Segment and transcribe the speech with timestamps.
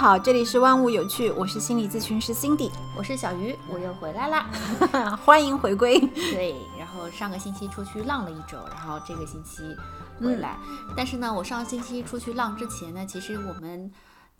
[0.00, 4.48] 好，这里是万物有趣，我是心理咨询师 Cindy，我是小鱼，我又回来啦，
[5.26, 6.00] 欢迎回归。
[6.14, 9.62] 对，然后上个星期出去浪了一周，然后这个星期
[10.18, 10.56] 回来，
[10.96, 13.92] 但是呢，我上个星期出去浪之前呢，其实我们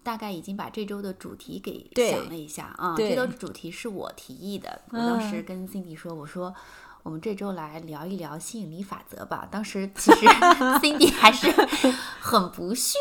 [0.03, 6.55] 大概已经把这周的主题给想了一下啊，这周主题是我提议的，我当时跟 Cindy 说，我说。
[7.03, 9.47] 我们这周来聊一聊吸引力法则吧。
[9.51, 10.27] 当时其实
[10.81, 11.51] Cindy 还是
[12.21, 12.99] 很不屑，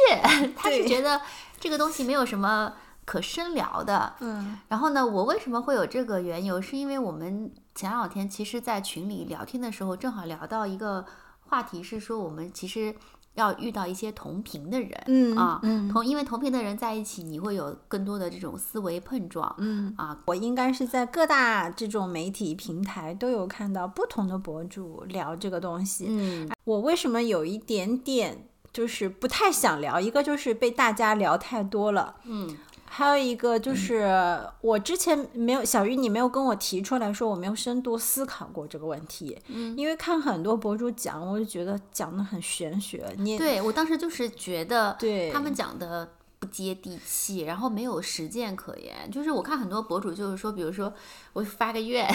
[0.56, 1.20] 他是觉得
[1.60, 2.74] 这个东西没有什么
[3.06, 4.16] 可深聊的。
[4.20, 4.60] 嗯。
[4.68, 6.62] 然后呢，我为什么会有这个缘由？
[6.62, 11.06] 是因为我们前两天其实，在群里聊天的时候，正好聊到一个
[11.42, 12.96] 话题，是说我们其实。
[13.36, 15.62] 要遇到一些同频的人，嗯啊，
[15.92, 19.94] 同因为同频的人在一起，你会有更多的这种思维碰撞，嗯。
[19.98, 30.00] 啊，我应该是在各大这种媒体平台都有看到不同的博主聊这个东西，嗯，我为什么有一点点就是不太想聊？
[30.00, 32.58] 一个就是被大家聊太多了，嗯。
[33.00, 39.40] 还有一个就是，我之前没有小鱼，你没有跟我提出来说，我没有深度思考过这个问题。
[39.48, 43.06] 嗯，因为看很多博主讲，我就觉得讲的很玄学。
[43.18, 49.10] 你对我当时就是觉得，对他们讲的不接地气，然后没有实践可言。
[49.10, 50.94] 就是我看很多博主就是说，比如说
[51.32, 52.06] 我发个愿，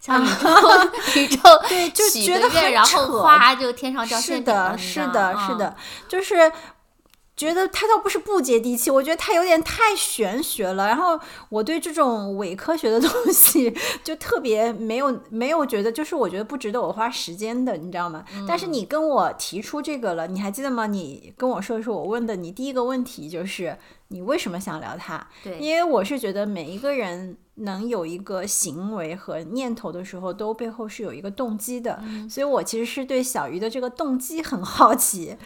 [0.00, 0.48] 像宇宙
[1.20, 4.76] 宇宙对，就许个愿然后哗就天上掉馅饼了。
[4.76, 5.76] 是的，是的，是的，
[6.08, 6.52] 就是。
[7.42, 10.86] 觉得他倒不是不接地气，我觉得他有点太玄学了。
[10.86, 18.24] 然后我对这种伪科学的东西 就特别没有没有觉得，就是我觉得不值得我花时间的，你知道吗？
[18.46, 20.86] 但是你跟我提出这个了，你还记得吗？
[20.86, 23.76] 你跟我说的时候，我问的你第一个问题就是
[24.08, 25.26] 你为什么想聊他？
[25.42, 32.00] 对，因为我是觉得每一个人能有一个行为和念头的时候，都背后是有一个动机的，
[32.30, 35.36] 所以我其实是对小鱼的这个动机很好奇。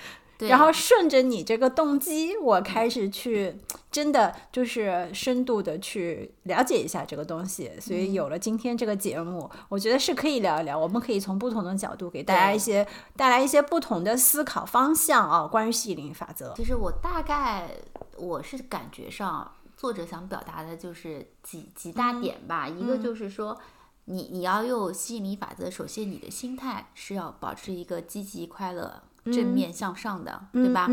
[0.40, 3.56] 然后顺着你这个动机，我开始去
[3.90, 12.86] 真的就是深度的去了解一下这个东西，所以有了今天这个节目，我觉得是可以聊一聊，我们可以从不同的角度给大家一些
[13.16, 16.52] 带来一些不同的思考方向啊，关于吸引力法则。
[16.54, 17.70] 其实我大概
[18.18, 23.56] 我是感觉上，作者想表达的就是几几大点吧，一个就是说，
[24.04, 29.02] 你你要用吸引力法则，首先你的心态是要保持一个积极快乐。
[29.32, 30.88] 正面向上的，对吧？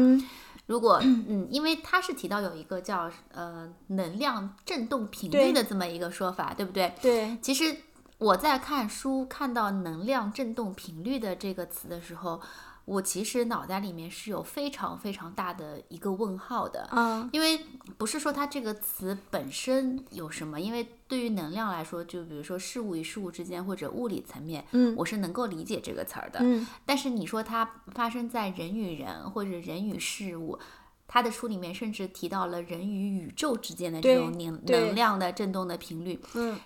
[0.65, 6.93] 如果嗯，因为他是提到有一个叫呃能量振动频率的这么一个说法，对不对？
[7.01, 7.37] 对。
[7.41, 7.75] 其实
[8.17, 12.41] 我在看书看到能量振动频率的这个词的时候。
[12.85, 17.57] 我其实脑袋里面是有非常非常大的一个问号的，嗯，因为
[17.97, 27.63] 不是说它这个词本身有什么，因为对于能量来说，就比如说事物与事物之间或者物理层面，嗯，我是能够理解这个词儿的，嗯，但是你说它
[27.93, 30.59] 发生在人与人或者人与事物，
[31.07, 36.59] 他的书里面甚至提到了人与宇宙之间的这种能能量的振动的频率，嗯，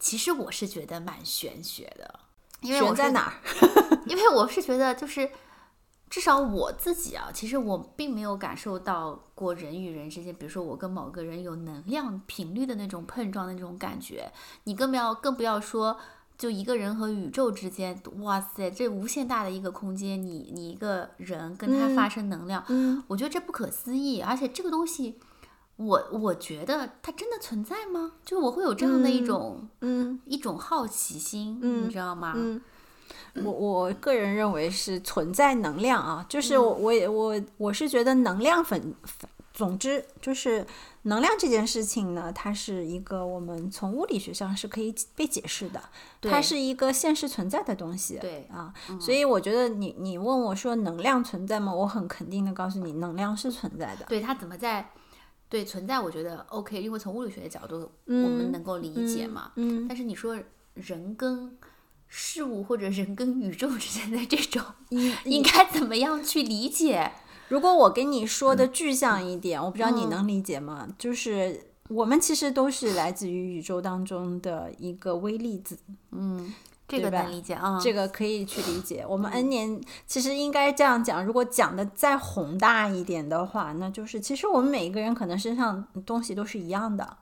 [0.00, 2.18] 其实我是觉得蛮玄学的，
[2.60, 3.34] 因为我在哪儿？
[4.06, 5.30] 因为我是觉得就是。
[6.10, 14.32] 至少我自己啊，其实我并没有感受到过人与人之间，比如说我跟某个人有能量频率的那种碰撞的那种感觉。
[14.64, 15.96] 你更不要更不要说，
[16.36, 22.64] 就一个人和宇宙之间，哇塞，这无限大的一个空间，你你一个人跟他发生能量，
[23.06, 24.20] 我觉得这不可思议。
[24.20, 25.20] 而且这个东西，
[25.76, 28.14] 我我觉得它真的存在吗？
[28.24, 32.34] 就我会有这样的一种，嗯，一种好奇心，你知道吗？
[33.44, 38.94] 我我个人认为是存在能量啊，就是我我也我我是觉得能量粉，
[39.52, 40.66] 总之就是
[41.02, 45.82] 能量这件事情呢，它是一个我们从物理学上是可以被解释的，
[46.22, 51.74] 它是一个现实存在的东西，对啊，所以我觉得你你问我说能量存在吗？
[51.74, 54.06] 我很肯定的告诉你，能量是存在的。
[54.08, 54.90] 对它怎么在
[55.48, 55.98] 对存在？
[55.98, 60.38] 我觉得 OK，因为从物理学的角度我们能够理解嘛，嗯，但是你说
[60.74, 61.56] 人跟
[62.12, 64.60] 事物或者人跟宇宙之间的这种，
[65.24, 67.12] 应该怎么样去理解？
[67.48, 70.88] 如果我跟你说的具象一点，我不知道你能理解吗？
[70.98, 75.78] 就是我们其实都是来自于宇宙当中的一个微粒子，
[76.10, 76.52] 嗯，
[76.88, 79.04] 这个能理解啊，这个可以去理解。
[79.08, 87.16] 我们 N 年其实应该这样讲，如果讲的再宏大一点的话，那就是其实我们每一个人可能身上东西都是一样的，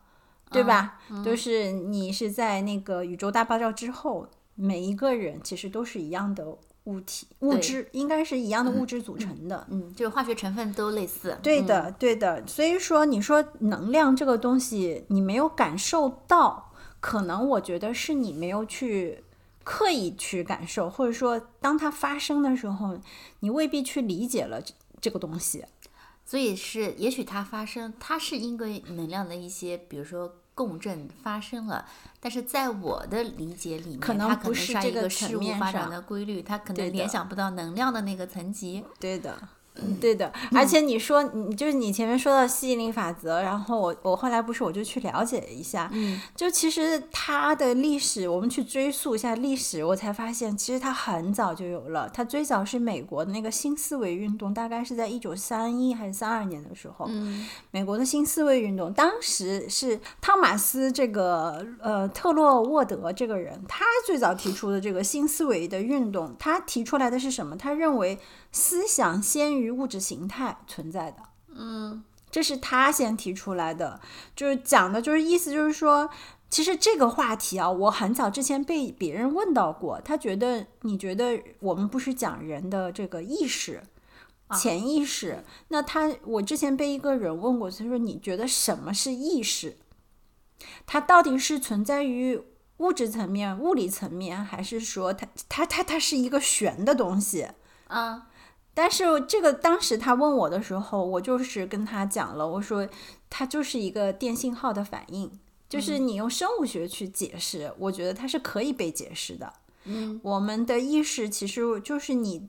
[0.50, 0.98] 对吧？
[1.22, 4.26] 就是你是在那个宇宙大爆炸之后。
[4.60, 6.44] 每一个人其实都是一样的
[6.84, 11.38] 物体物质，应该是一样的物质组成的，嗯，就是化学成分都类似。
[11.42, 12.44] 对的，对的。
[12.46, 19.22] 所以说，你说能量这个东西，你没有感受到，可能我觉得是你没有去
[19.62, 22.98] 刻意去感受，或者说当它发生的时候，
[23.40, 24.60] 你未必去理解了
[25.00, 25.64] 这个东西。
[26.24, 31.86] 所以是，也许它发生，它是因为能量的一些，比如说共振发生了，
[32.18, 38.84] 但是在我的理解里面，可能不是这个事物发展的规律，它可能联想不到能量的那个层级。
[38.98, 39.38] 对的。
[40.00, 67.56] 对的，而且你说你就是你前面说到吸引力法则，然后我我后来不是我就去了解一下，嗯，就其实它的历史，我们去追溯一下历史，我才发现其实它很早就有了，它最早是美国的那个新思维运动，大概是在一九三一还是三二年的时候，嗯，美国的新思维运动，当时是汤马斯这个呃特洛沃德这个人，他最早提出的这个新思维的运动，他提出来的是什么？
[67.56, 68.18] 他认为。
[68.52, 71.22] 思想先于物质形态存在的，
[71.54, 74.00] 嗯，这是他先提出来的，
[74.34, 76.08] 就是讲的，就是意思就是说，
[76.50, 83.82] 其实这个话题啊，我很早之前被别人问到过，他觉得你觉得我们不是讲人的这个意识、
[84.56, 89.76] 潜意识，那他我之前被一个人问过，他说你觉得什么是意识？
[90.86, 92.42] 它到底是存在于
[92.78, 97.46] 物质层面、物理层面，还是说它它它它是一个玄的东西？
[97.86, 98.26] 啊？
[98.78, 102.88] 但是这个当时他问我的时候，我就是跟他讲了，我说
[103.28, 105.28] 它就是一个电信号的反应，
[105.68, 109.52] 就是你用生物学去解释，我觉得它是可以被解释的。
[109.82, 112.48] 嗯，我们的意识其实就是你，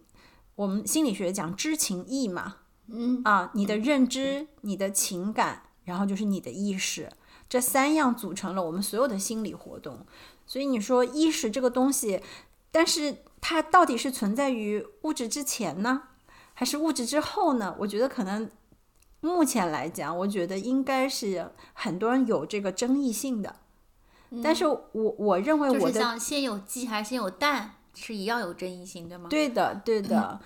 [0.54, 2.58] 我们心理学讲知情意嘛，
[2.90, 7.10] 嗯啊，你的认知、你的情感，然后就是你的意识，
[7.50, 10.06] 这三样组成了我们所有的心理活动。
[10.46, 12.22] 所以你说意识这个东西，
[12.70, 16.04] 但是它到底是存在于物质之前呢？
[16.60, 17.74] 还是物质之后呢？
[17.80, 18.52] 我觉得可能
[19.22, 23.56] 目前来讲，我觉得应该是很多人有这个争议性的。
[24.44, 29.30] 但是我我认为我的像先有鸡还是先有蛋是一样有争议性对吗？
[29.30, 30.42] 对的，对的。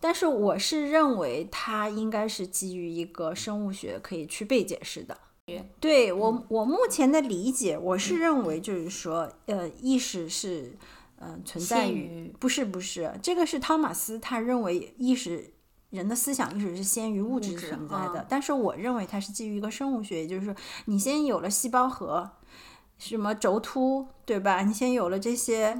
[0.00, 5.14] 但是我是认为它应该是基于一个生物学可以去被解释的。
[5.78, 10.72] 对我我目前的理解，我是认为就是说，呃，意识是。
[11.18, 15.52] 嗯，存在于不是不是，这个是汤马斯他认为意识
[15.90, 20.54] 人的思想意识是先于物质存在的，但是我认为它是基于一个生物学，也就是说
[20.86, 22.30] 你先有了细胞核。
[22.96, 24.62] 什么轴突，对吧？
[24.62, 25.76] 你先有了这些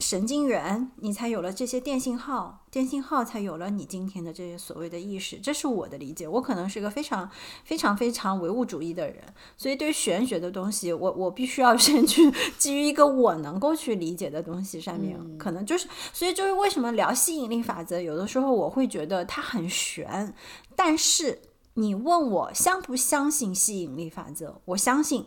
[0.00, 5.38] 神经元，你才有了这些电信号，电信号才有了你今天的这些所谓的意识。
[5.38, 6.26] 这是我的理解。
[6.26, 7.30] 我可能是一个非常
[7.64, 9.22] 非常非常唯物主义的人，
[9.56, 20.34] 所以对玄学的东西，我我必须要先去基于一个我能够去理解的东西上面，可能就是，所以就是为什么聊吸引力法则，有的时候我会觉得它很玄，
[20.74, 21.40] 但是
[21.74, 25.26] 你问我相不相信吸引力法则，我相信。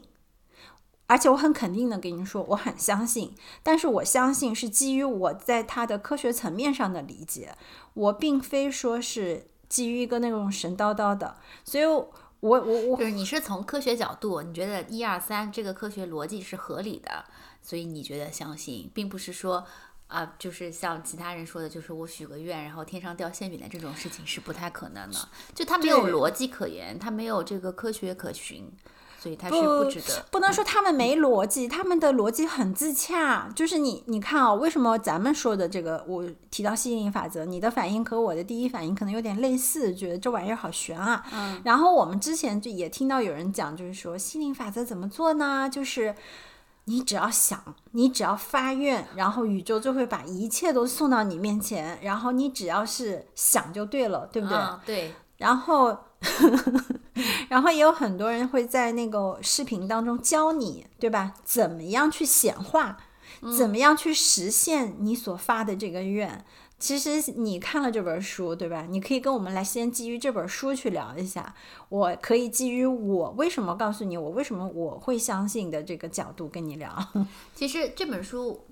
[1.09, 3.33] 而且我很肯定的跟您说，我很相信，
[3.63, 7.55] 但是我相信是基于我在它的科学层面上的理解，
[7.95, 11.35] 我并非说是基于一个那种神叨叨的，
[11.65, 12.07] 所以，我
[12.41, 17.25] 我我就是你是从科学角度，你觉得一二三这个科学逻辑是合理的，
[17.63, 19.65] 所以你觉得相信，并不是说
[20.05, 25.17] 啊，就是像其他人说的，就是我许个愿，然后天上掉馅饼的这种事情是不太可能的，
[25.55, 28.71] 就它没有逻辑可言，它没有这个科学可循。
[29.19, 33.49] 所以它是不值得，不能说他们没逻辑，他们的逻辑很自洽。
[33.53, 41.21] 就是你，你看啊，为什么咱们说的这个，我提到吸引力法则，你的反应和我的第一反应可能有点类似，觉得这玩意儿好悬啊。
[41.33, 41.61] 嗯。
[41.65, 45.69] 然后我们之前就也听到有人讲，就是说吸引力法则怎么做呢？
[45.69, 46.15] 就是
[46.85, 54.57] 你只要想，你只要发愿，然后宇宙就会把一切都送到你面前，然后你只要是想就对了，对不对？
[54.85, 55.13] 对。
[55.37, 55.97] 然后。
[57.49, 61.33] 然后也有很多人会在那个视频当中教你，对吧？
[61.43, 62.97] 怎么样去显化？
[63.57, 66.43] 怎么样去实现你所发的这个愿？
[66.77, 68.85] 其实你看了这本书，对吧？
[68.89, 71.53] 你可以跟我们来先基于这本书去聊一下。
[71.89, 77.07] 我可以基于我为什么告诉你，我为什么我会相信的这个角度跟你聊。
[77.55, 78.65] 其实这本书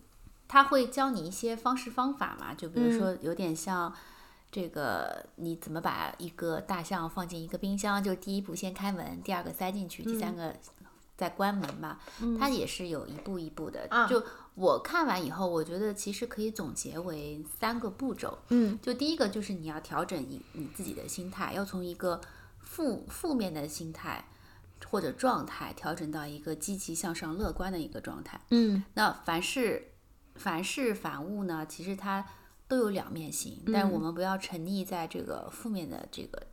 [0.48, 3.94] 它会教你一些方式方法嘛，就比如说有点像。
[4.50, 8.02] 这个你怎么把一个大象放进一个冰箱？
[8.02, 10.56] 就第一步先开门，第二个塞进去，第三个
[11.18, 12.00] 再关门嘛。
[12.40, 13.88] 它也是有一步一步的。
[14.10, 14.24] 就
[14.56, 18.40] 我看完以后，我觉得其实可以总结为三个步骤。
[18.48, 22.22] 嗯，就第一个就是你要调整你你自己的心态，要从一个
[22.62, 24.24] 负负面的心态
[24.90, 28.40] 或者状态调整到一个积极向上、乐观的一个状态。
[28.52, 29.92] 嗯，那凡事
[30.36, 32.26] 凡事反物呢，其实它。
[32.68, 36.48] 都有两面性，但是我们不要沉溺在这个负面的这个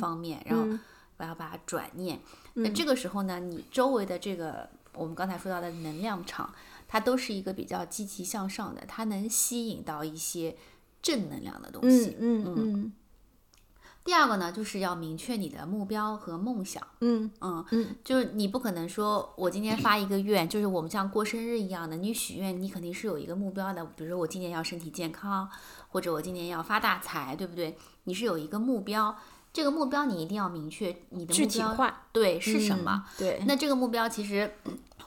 [0.00, 0.66] 方面，然后
[1.16, 2.20] 我要把它转念。
[2.54, 6.52] 那这个时候呢，你周围的这个我们刚才说到的能量场，
[6.88, 10.56] 它都是一个比较积极向上的，它能吸引到一些
[11.00, 12.16] 正能量的东西。
[12.18, 12.92] 嗯嗯嗯。
[14.06, 16.80] 第二个呢，就是要明确你的目标和梦想。
[17.00, 23.84] 嗯嗯嗯，就是你不可能说我今天发一个愿，就是我们像过生日一样的，你许愿，你肯定是有一个目标的。
[23.96, 25.50] 比如说我今年要身体健康，
[25.88, 27.76] 或者我今年要发大财，对不对？
[28.04, 29.16] 你是有一个目标，
[29.52, 33.04] 这个目标你一定要明确你的具体化，对是什么？
[33.18, 34.54] 对，那这个目标其实，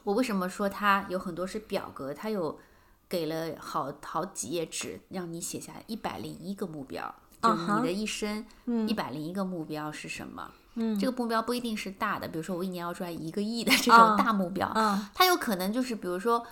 [0.03, 2.13] 我为什么说它有很多是表格？
[2.13, 2.59] 它有
[3.07, 7.15] 给了好好几页纸，让你写下一百零一个目标。
[7.41, 8.45] 就是你的一生，
[8.87, 10.51] 一百零一个目标是什么？
[10.75, 14.71] 嗯，这个目标不一定是大的，比如说我一年要赚一个亿的这种大目标，
[15.13, 16.45] 它有可能就是比如说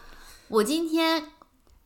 [0.48, 1.24] 我今天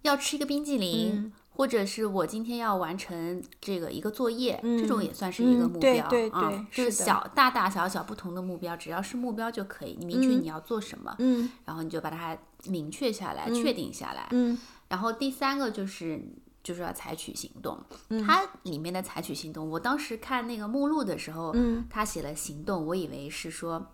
[0.03, 6.65] 要吃一个冰激凌，或者是我今天要完成这个一个作业，这种也算是一个目标啊。
[6.72, 16.24] 就是小大大小小不同的目标，只要是目标就可以，你明确你要做什么，嗯，然后你就把它明确下来，确定下来，嗯，然后第三个就是。
[16.63, 17.84] 就是要采取行动，
[18.25, 21.56] 它里面的采取行动，我当时看那个目录的时候，
[21.89, 23.94] 他写了行动，我以为是说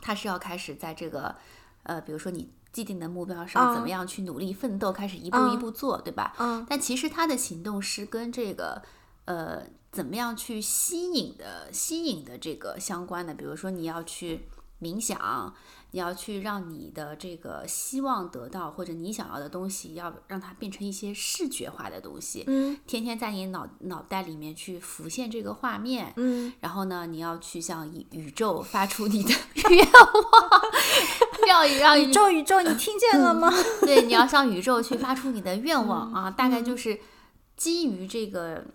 [0.00, 1.36] 他是要开始在这个
[1.84, 6.34] 呃，比如说你既定的目标上怎么样去努力奋斗，开始一步一步做，对吧？
[6.68, 8.82] 但其实他的行动是跟这个
[9.24, 14.48] 呃怎么样去吸引的、吸引的这个相关的，比如说你要去
[14.80, 15.54] 冥想。
[15.90, 29.30] 你要去让你的这个希望得到或者你想要的东西，要让它变成一些视觉化的东西，嗯，天天在你脑脑袋里面去浮现这个画面，嗯，然后呢，你要去向宇宙发出你的
[29.70, 30.12] 愿望，
[31.48, 33.50] 要让宇宙宇宙，你听见了吗？
[33.80, 37.00] 对，你要向宇宙去发出你的愿望啊，大概就是
[37.56, 38.66] 基于这个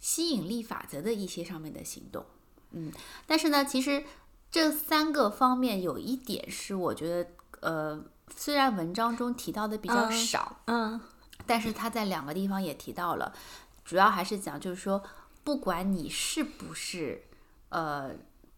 [0.00, 2.26] 吸引力法则的一些上面的行动，
[2.72, 2.92] 嗯，
[3.26, 4.04] 但是呢，其实。
[4.50, 11.00] 这三个方面有一点是我觉得，呃，虽然文章中提到的比较少，嗯，
[11.46, 13.32] 但是他在两个地方也提到了，
[13.84, 15.02] 主要还是讲就是说，
[15.44, 17.22] 不管你是不是，
[17.68, 18.12] 呃，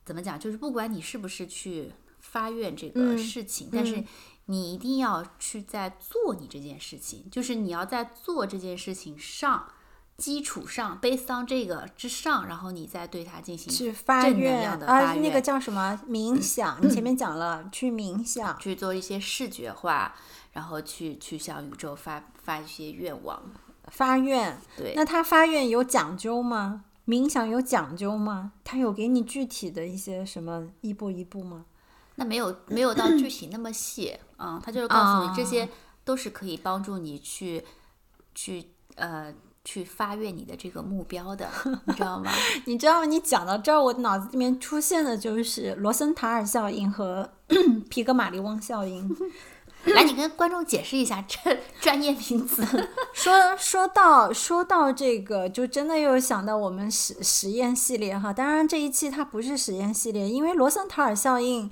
[0.04, 4.04] 怎么讲，就是不管你是不是去发愿这个事情，但是
[4.46, 9.72] 你一定要去在做你这件事情，就是你要在做这件事情上。
[10.20, 16.78] 基础上，，based on 这个之上，然后你再对它进行去发愿啊，那个叫什么冥想？
[16.82, 20.14] 你前面讲了，去冥想，去做一些视觉化，
[20.52, 23.42] 然后去去向宇宙发发一些愿望，
[23.84, 24.60] 发愿。
[24.76, 26.84] 对，那他发愿有讲究吗？
[27.06, 28.52] 冥想有讲究吗？
[28.62, 31.64] 他有给你具体的一些什么一步一步吗？
[32.16, 34.60] 那没有，没有到具体那么细啊。
[34.62, 35.66] 他就是告诉你，这些
[36.04, 37.64] 都是可以帮助你去
[38.34, 39.34] 去呃。
[39.64, 41.48] 去发愿你的这个目标的，
[41.86, 42.30] 你知道吗？
[42.64, 43.06] 你知道吗？
[43.06, 47.30] 你讲到这儿，我脑子里面出现的就是罗森塔尔效应和
[47.90, 49.14] 皮格马利翁效应。
[49.84, 52.62] 来，你跟观众解释一下这 专业名词。
[53.14, 58.32] 说说到说到这个，就真的又想到我们实实验系列哈。
[58.32, 61.70] 当然这一期它不是实验系列，因为罗森塔尔效应。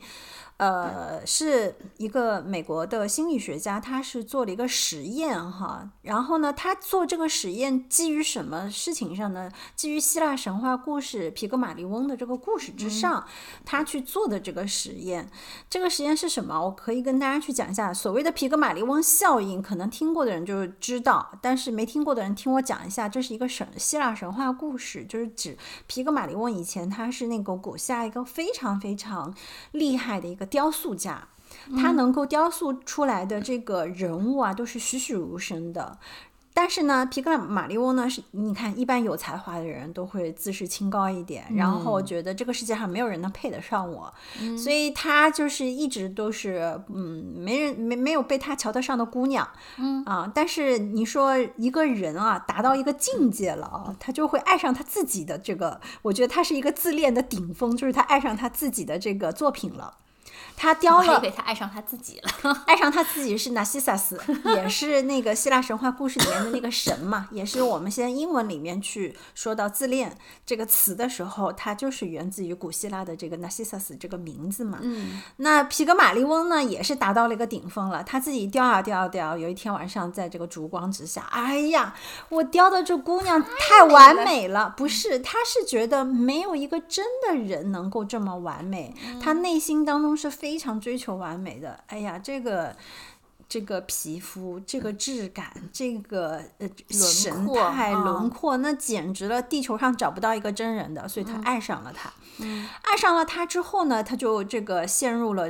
[0.58, 9.52] 呃，是一个美国的心理学家，他是做了一个实验哈，然后呢，他做这个实验基于什么事情上呢？
[9.76, 13.24] 基于希腊神话故事皮格马利翁的这个故事之上，
[13.64, 15.30] 他去做的这个实验。
[15.70, 16.60] 这个实验是什么？
[16.60, 17.94] 我可以跟大家去讲一下。
[17.94, 29.32] 所谓的皮格马利翁效应，可能听过的人就知道，但是没听过的人听我讲一下，这是一个神希腊神话故事，就是指皮格马利翁以前他是那个古希腊一个非常非常
[29.70, 30.47] 厉害的一个。
[30.50, 31.28] 雕塑家，
[31.76, 35.98] 他能够雕塑出来的这个人物啊，都是栩栩如生的。
[36.54, 44.12] 但是呢，皮克马利翁呢，是你看，一般有才华的人都会自视清高一点，然后觉得这个世界上没有人能配得上我，
[44.56, 50.32] 所以他就是一直都是，嗯，没人没没有被他瞧得上的姑娘，嗯啊。
[50.34, 59.98] 但是你说一个人啊，达到一个境界了啊，他就会爱上他自己的这个，我觉得他是一个自恋的顶峰，就是他爱上他自己的这个作品了。
[60.56, 64.20] 他雕了，他爱上他自己了， 爱上他自己是纳西萨斯，
[64.56, 74.78] 也是那个希腊神话故事里面的那个神嘛，也是我们现在英文里面去说到自恋这个词的时候，它就是源自于古希腊的这个纳西萨斯这个名字嘛。
[74.82, 81.94] 嗯，那皮格马利翁呢，也是达到了一个顶峰了，他自己雕啊雕啊雕，有一天晚上在这个烛光之下，哎呀，
[82.28, 90.58] 我雕的这姑娘太完美了，不是，他是觉得没有一个真的人能够这么完美，他内心当中是非。
[90.58, 92.74] 常追求完美的，哎呀，这个
[93.48, 102.12] 这个皮肤，这个质感，这个呃神态轮廓，那简直了，地球上找不到一个真人的，所以他爱上了他。
[102.82, 105.48] 爱上了他之后呢，他就这个陷入了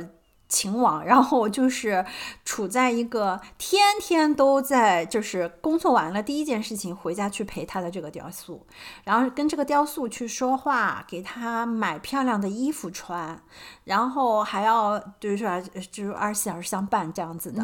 [0.49, 2.03] 秦王，然后就是
[2.43, 8.65] 处在一个天天都在，就是工作完了第一件事情回家去陪他的这个雕塑，
[9.03, 13.39] 然后跟这个雕塑去说话，给他买漂亮的衣服穿，
[13.83, 17.63] 然后还要就是说就是二十四小时相伴这样子的，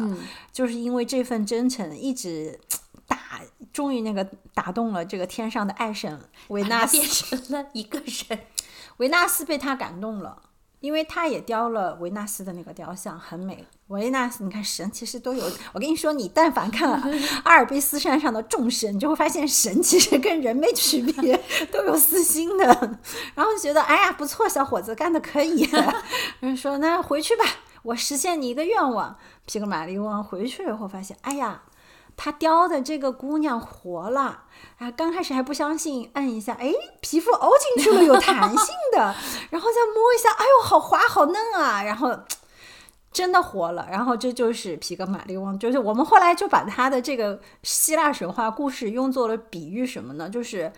[0.52, 2.60] 就是因为这份真诚一直
[3.08, 3.40] 打，
[3.72, 4.24] 终于那个
[4.54, 8.38] 打动了这个天上的爱神维纳斯，变成了一个人，
[8.98, 10.42] 维纳斯被他感动了。
[10.80, 13.66] 因为他也雕了维纳斯的那个雕像，很美。
[13.88, 15.44] 维纳斯，你看神其实都有。
[15.72, 17.02] 我跟你说，你但凡看了
[17.44, 21.40] 阿尔卑斯山上的众神，你就会发现神其实跟人没区别，
[21.70, 22.64] 都有私心的。
[23.34, 25.68] 然后就觉得，哎呀，不错，小伙子干的可以。
[26.40, 27.44] 人说，那回去吧，
[27.82, 29.16] 我实现你一个愿望。
[29.46, 31.62] 皮格马利翁回去以后发现，哎呀。
[32.16, 34.44] 他雕的这个姑娘活了
[34.78, 34.90] 啊！
[34.90, 39.14] 刚开始还不相信，按一下，哎，皮肤凹进去了，有弹性的，
[39.50, 41.82] 然后再摸一下，哎呦，好滑，好嫩啊！
[41.82, 42.18] 然后
[43.12, 43.86] 真的活了。
[43.90, 50.28] 然后这就是皮格马利翁，就是我们后来就把他的这个希腊神话故事用作了比喻什么呢？
[50.28, 50.72] 就是。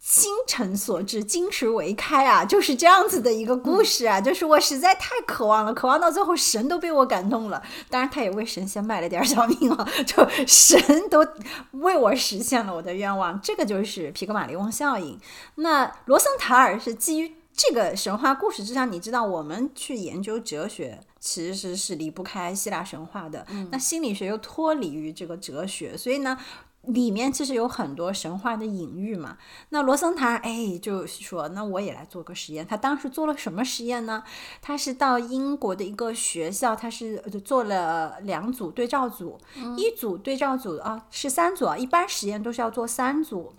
[0.00, 4.20] 心诚所至，金石为开啊，就是这样子的一个故事啊。
[4.20, 7.60] 就是我实在太渴望了，渴望到最后神都被我感动了。
[7.90, 9.86] 当然，他也为神仙卖了点小命啊。
[10.06, 11.26] 就神都
[11.72, 15.18] 为我实现了我的愿望，这个就是皮格马利翁效应。
[15.56, 23.44] 那罗森塔尔是基于这个神话故事之上，你知道，我们去研究哲学其实是离不开希腊神话的。
[23.72, 26.38] 那心理学又脱离于这个哲学，所以呢。
[26.86, 29.38] 里面其实有很多神话的隐喻嘛。
[29.70, 32.66] 那罗森塔哎，就说那我也来做个实验。
[32.66, 34.22] 他当时做了什么实验呢？
[34.62, 39.38] 他是到英国的一个学校，他是做了两组对照组，
[39.76, 43.54] 一组对照组啊是三组啊，一般实验都是要做三组。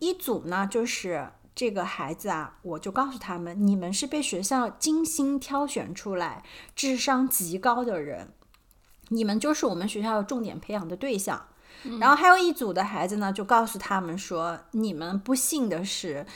[0.00, 6.42] 一组呢就是这个孩子啊，我就告诉他们，你们是被学校精心挑选出来，
[6.76, 8.28] 智商极高的人，
[9.08, 11.48] 你们就是我们学校重点培养的对象。
[12.00, 16.26] 然后还有一组的孩子呢，就告诉他们说：“你们不幸的是，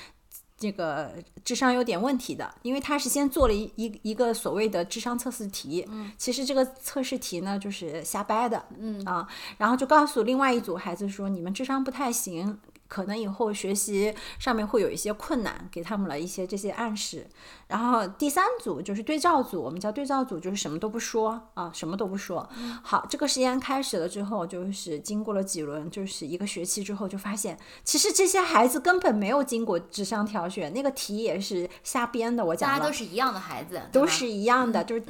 [0.56, 1.12] 这个
[1.44, 9.04] 智商有点问题的，因为他是先做了一一一个所谓的智商测试题，其实这个测试题呢就是瞎掰的，嗯。
[9.04, 9.26] 啊，
[9.58, 12.58] 然后就告诉另外一组孩子说：你们智商不太行。”
[12.92, 17.26] 可能以后学习上面会有一些困难，给他们了一些这些暗示。
[17.68, 22.46] 然后第三组就是对照组，我们叫对照组，就是什么都不说啊，什么都不说。
[22.82, 32.44] 好，这个实验开始了之后，就是经过了几轮，就是一个学期之后，就发现其实这些孩子根本没有经过智商挑选，那个题也是瞎编的。
[32.44, 35.04] 我讲大家都是一样的孩子，都是一样的，就是，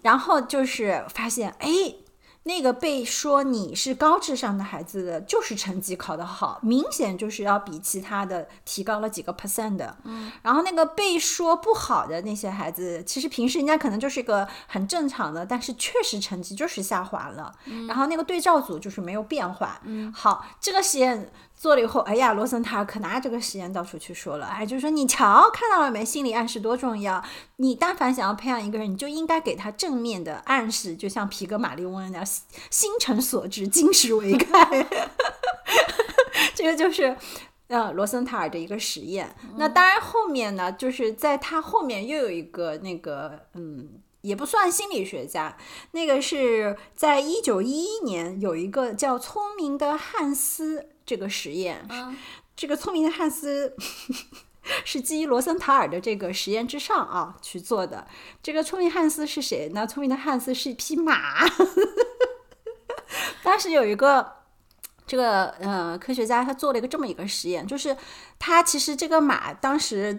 [0.00, 1.96] 然后就是发现，哎。
[2.44, 9.96] 那个被说你是高智商的孩子的，就是成绩考得好，明显就是要比其他的提高了几个 percent 的。
[10.04, 17.54] 嗯，然后那个被说不好的那些孩子，其实平时人家可能就是一个很正常的，但是确实成绩就是下滑了。
[17.64, 19.80] 嗯，然后那个对照组就是没有变化。
[19.84, 21.32] 嗯，好，这个实验。
[21.56, 26.04] 做了以后，哎呀，罗森塔尔可拿这个实验到处去说了，哎，就说你瞧，看到了没？
[26.04, 27.24] 心理暗示多重要！
[27.56, 32.26] 你但凡想要培养一个人，你就应该给他正面的暗示，就像皮格马利翁那样，
[32.68, 34.86] 心诚所至，金石为开。
[36.54, 37.16] 这个就是
[37.68, 39.34] 呃罗森塔尔的一个实验。
[39.56, 43.88] 那当然后面呢，就是在他后面又有一个那个，嗯，
[44.20, 45.56] 也不算心理学家，
[45.92, 50.90] 那个是在一九一一年有一个叫聪明的汉斯。
[51.06, 51.86] 这个实验，
[52.56, 53.76] 这个聪明的汉斯
[54.84, 58.06] 是基于罗森塔尔的这个实验之上啊去做的。
[58.42, 59.86] 这个聪明汉斯是谁呢？
[59.86, 61.44] 聪明的汉斯是一匹马。
[63.42, 64.26] 当时有一个
[65.06, 67.94] 这个呃科学家，他做了一个这么一个实验，就是
[68.38, 70.18] 他其实这个马当时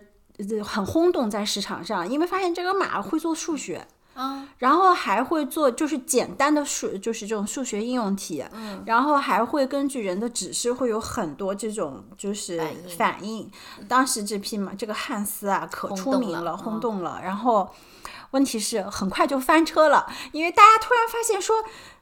[0.63, 3.87] 很轰动在市场上，因为发现这个马会做数学。
[4.15, 8.43] 嗯，然后还会做就是简单的数，就是这种数学应用题。
[8.51, 12.61] 嗯，然后还会根据人的指示，会有很多这种就是
[12.97, 13.51] 反应。
[13.87, 17.19] 当时这批嘛，这个汉斯啊，可出名了，轰动了。
[17.23, 17.69] 然后
[18.31, 21.55] 问题是很快就翻车了，因为大家突然发现说。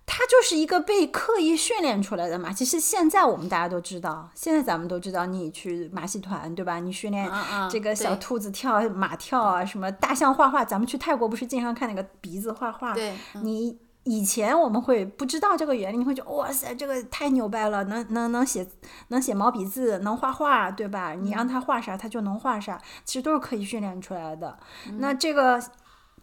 [0.05, 2.51] 他就是一个被刻意训练出来的嘛。
[2.51, 6.79] 其实现在我们大家都知道，现在咱们都知道，你去马戏团对吧？
[6.79, 7.29] 你训练
[7.71, 10.63] 这个小兔子跳马跳啊，什么大象画画。
[10.65, 12.93] 咱们去泰国不是经常看那个鼻子画画？
[12.93, 13.13] 对。
[13.41, 18.67] 你以前我们会不知道这个原理，你会觉得哇塞，这个太牛掰了，能能能写
[19.07, 21.13] 能写毛笔字，能画画，对吧？
[21.13, 22.79] 你让他画啥，他就能画啥。
[23.05, 24.59] 其实都是可以训练出来的。
[24.99, 25.61] 那这个。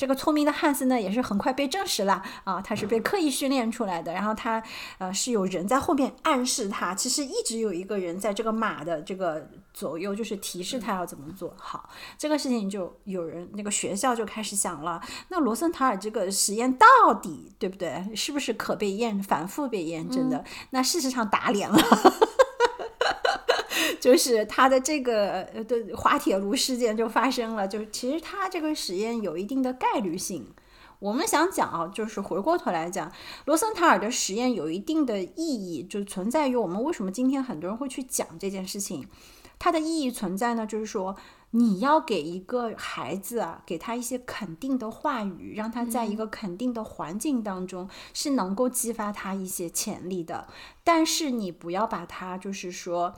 [0.00, 4.14] 这个聪明的汉斯呢，也是很快被证实了啊，他是被刻意训练出来的。
[4.14, 4.62] 然后他
[4.96, 11.90] 呃是有人在后面暗示他，其实一直有一个人在这个马的这个左右，就是提示他要怎么做好。
[12.16, 18.02] 这个事情就有人那个学校就开始想了，那罗森塔尔这个实验到底对不对？
[18.16, 20.42] 是不是可被验、反复被验证的？
[20.70, 21.78] 那事实上打脸了。
[24.00, 30.46] 就是他的这个呃的滑铁卢事件就发生了，就是其实他这个实验有一定的概率性。
[30.98, 33.10] 我们想讲啊，就是回过头来讲，
[33.46, 39.06] 罗森塔尔的实验有一定的意义，就存在于我们为什么今天很多人会去讲这件事情。
[39.58, 41.16] 它的意义存在呢，就是说
[41.52, 50.48] 你要给一个孩子啊，给他一些肯定的话语，让他在一个肯定的环境当中是能够激发他一些潜力的。
[50.84, 53.14] 但是你不要把他就是说。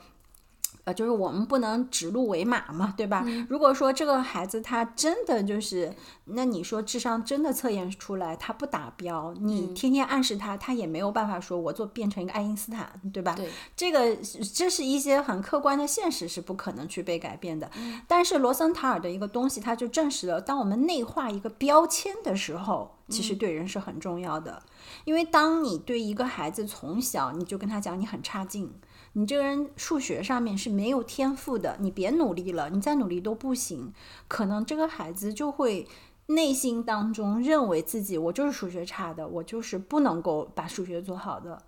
[0.84, 3.24] 呃，就是我们不能指鹿为马嘛，对吧？
[3.48, 13.34] 如果说这个孩子他真的就是，那你说智商真的测验出来他不达标，你天天暗示他，他也没有办法说我做变成一个爱因斯坦，对吧？
[13.36, 14.16] 对，这个
[14.52, 17.70] 这是一些很客观的现实，是不可能去被改变的。
[18.08, 24.60] 但是罗森塔尔的一个东西，他就证实了，当我们内化一个标签的时候，其实对人是很重要的。
[25.04, 28.72] 因为当你对一个孩子从小你就跟他讲你很差劲。
[29.14, 33.92] 你这个人数学上面是没有天赋的，你别努力了，你再努力都不行。
[34.28, 35.86] 可能这个孩子就会
[36.26, 41.62] 内心当中认为自己我就是数学差的，我就是不能够把数学做好的。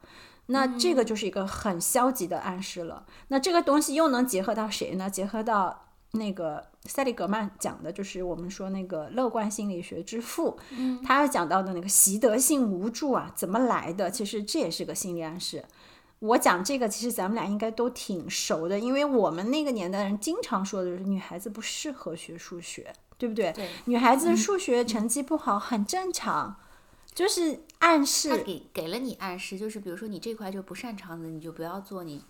[0.47, 3.07] 那这个就是一个很消极的暗示了。
[3.29, 5.09] 那这个东西又能结合到谁呢？
[5.09, 10.59] 结合到那个塞利格曼讲的，就是我们说那个乐观心理学之父，
[11.03, 14.11] 他讲到的那个习得性无助啊，怎么来的？
[14.11, 15.65] 其实这也是个心理暗示。
[16.25, 23.53] 我讲这个，其实咱们俩应该都挺熟的，因为我们那个年代人经常说的就是女孩子不适合学数学，对不对？
[23.53, 26.57] 对，女孩子数学成绩不好很正常，
[27.15, 28.31] 就是暗示。
[28.31, 32.25] 他给给了你暗示，就是比如说你这块就不擅长的，你就不要做你。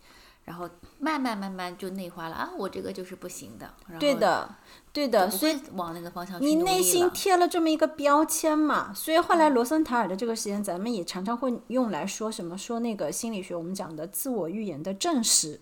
[0.45, 3.75] 然后慢慢慢慢就内化了啊，我这个就是不行的。
[3.99, 4.55] 对的，
[4.93, 12.59] 对的，所以往那个方向你内心贴了这么一个标签嘛，所以后来罗森塔尔的这个实验，咱们也常常会用来说什么？
[12.59, 15.59] 说那个心理学我们讲的自我预言的证实，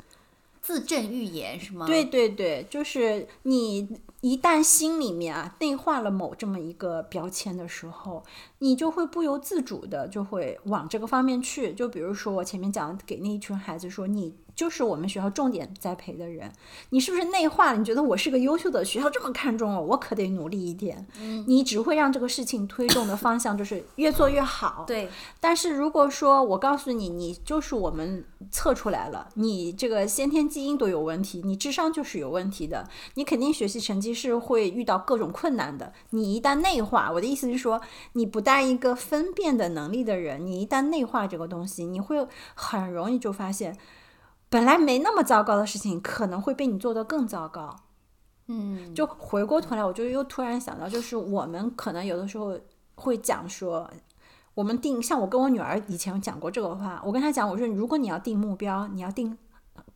[0.60, 1.86] 自证预言是吗？
[1.86, 8.24] 对对对，就是你一旦心里面啊内化了某这么一个标签的时候，
[8.58, 11.72] 你就会不由自主的就会往这个方面去。
[11.72, 14.34] 就比如说我前面讲给那一群孩子说你。
[14.54, 16.52] 就是我们学校重点栽培的人，
[16.90, 17.78] 你是不是内化了？
[17.78, 21.06] 你觉得我是个优秀的，学校这么看重我，我可得努力一点。
[21.20, 24.84] 嗯，你只会让这个事情推动的方向就是越做越好。
[24.86, 25.08] 对。
[25.40, 35.92] 但是如果说我告诉你，你就是我们测出来了，你这个先天基因都有问题，你智商就是有问题的，你肯定学习成绩是会遇到各种困难的。
[36.10, 37.80] 你一旦内化，我的意思是说，
[38.12, 43.76] 你不带一个分辨的能力的人，你一旦内化这个东西，你会很容易就发现。
[44.52, 47.74] 本来没那么糟糕的事情，可能会被你做得更糟糕。
[48.48, 52.60] 嗯，就回过头来，我就又突然想到，就是我们可能有的时候
[52.96, 53.90] 会讲说，
[54.52, 59.38] 我们定，像我跟我女儿以前讲过这个话，我跟她讲，我说如果你要定目标，你要定。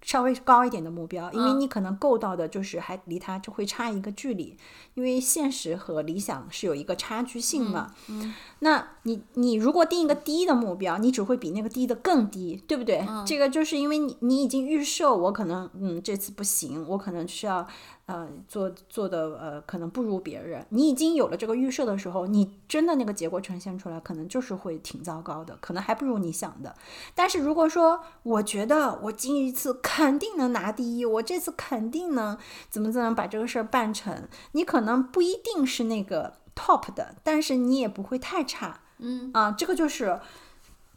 [0.06, 4.56] 稍微高一点的目标，因为你可能够到的就是还离它就会差一个距离，
[4.94, 7.92] 因为现实和理想是有一个差距性嘛。
[8.08, 13.04] 嗯，那你你如果定一个低的目标，你只会比那个低的更低，对不对？
[13.26, 17.66] 这个就是因为你你已经预设我可能嗯这次不行，我可能需要。
[18.06, 20.64] 呃，做做的呃，可能不如别人。
[20.70, 26.74] 你已经有了这个预设的时候，你真的那个结果呈现出来，可能就是会挺糟糕的，可能还不如你想的。
[27.16, 32.38] 但是如果说，我觉得我今一次肯定能拿第一，我这次肯定能
[32.70, 38.82] 怎么怎么把这个事儿办成，你可能不一定是那个 top 的，但是你也不会太差。
[38.98, 40.20] 嗯啊，这个就是。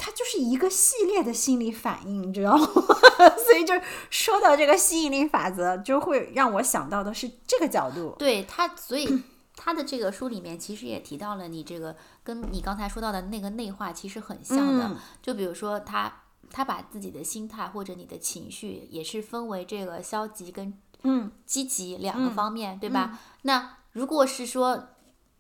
[0.01, 2.65] 它就是一个系列的心理反应，你知道吗？
[3.45, 3.73] 所以就
[4.09, 8.15] 说到这个吸引力法则，就会让我想到的是这个角度。
[8.17, 9.21] 对他，所以
[9.57, 14.95] 他的这个书里面其实也提到了你这个跟你刚才说到的那个内化其实很像的。
[15.21, 23.19] 就比如说他他把自己的心态或者你的情绪也是分为这个消极跟嗯积极两个方面，对吧？
[23.41, 24.88] 那如果是说。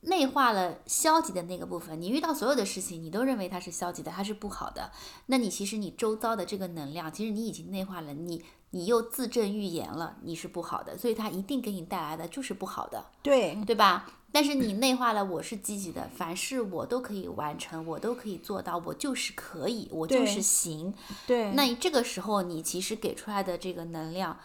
[0.01, 4.91] 内化了消极的那个部分，你遇到所有的事情，你都认为它是消极的，它是不好的。
[5.25, 14.09] 那你其实你周遭的这个能量，其实你已经内化了，你你又自证预言了，你是不好的，所以它一定给你带来的就是不好的，对对吧？
[14.31, 20.93] 但是你内化了，我是积极的，凡事我都可以完成，我都可以做到，我就是可以，我就是行。
[21.27, 24.37] 对，那这个时候你其实给出来的这个能量，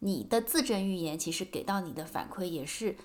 [0.00, 2.96] 你的自证预言其实给到你的反馈也是。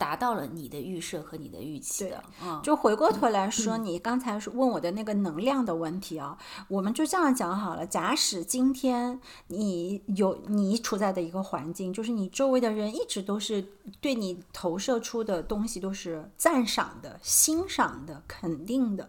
[0.00, 2.24] 达到了你的预设和你的预期的。
[2.42, 7.86] 嗯，就回过头来说，你刚才问我的那个能量的问题啊，我们就这样讲好了。
[7.86, 13.62] 假使今天你有你处在的一个环境，就是你周围的人一直都是
[14.00, 19.06] 对你投射出的东西都是赞赏的、欣赏的、肯定的。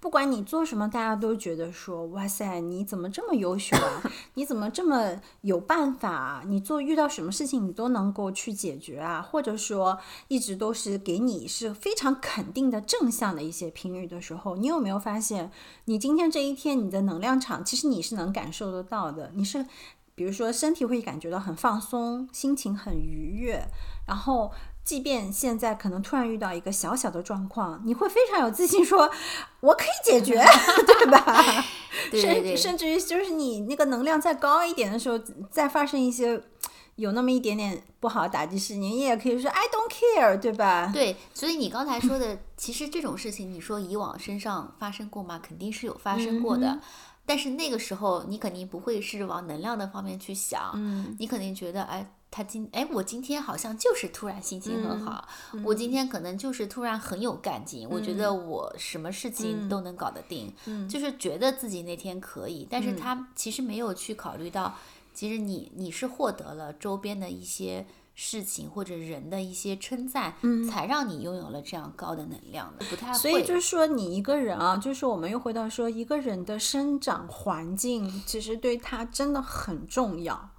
[0.00, 4.02] 不管你做什么，大家都觉得说：“哇塞，你怎么这么优秀啊？
[4.32, 6.42] 你怎么这么有办法啊？
[6.46, 15.52] 你做遇到什么事情你都能够去解决啊？”或者说，一直都是给你是非常肯定的正向的一些评语的时候，你有没有发现，
[15.84, 19.30] 你今天这一天你的能量场其实你是能感受得到的？
[19.34, 19.66] 你是，
[20.14, 23.68] 比如说身体会感觉到很放松，心情很愉悦，
[24.06, 24.50] 然后。
[24.90, 29.08] 即便现在可能突然遇到一个小小的状况，你会非常有自信说
[29.60, 30.34] ：“我可以解决，
[30.84, 31.64] 对吧？”
[32.10, 35.16] 甚甚至于就是你那个能量再高一点的时候，
[35.48, 36.42] 再发生一些
[36.96, 40.90] 有那么一点点不好的打击事情，你也可以说 “I don't care”，对吧？
[40.92, 45.38] 对，所以你刚才说的，其实这种事情，你说以往身上发生过吗？
[45.40, 46.80] 肯定是有发生过的，
[47.24, 52.10] 但是那个时候你肯定不会是往能量的方面去想，嗯，你肯定觉得哎。
[52.30, 55.28] 他今哎，我今天好像就是突然心情很好，
[55.64, 60.52] 我今天可能就是突然很有干劲，我觉得我什么事情都能搞得定，
[60.88, 64.74] 就是觉得自己那天可以，但是他其实没有去考虑到，
[65.12, 70.34] 其实你你是获得了周边的一些事情或者人的一些称赞，
[70.70, 73.18] 才让你拥有了这样高的能量的，不太会。
[73.18, 80.50] 所以就是说，你一个人啊，就是我们又回到说，一个人的生长环境其实对他真的很重要。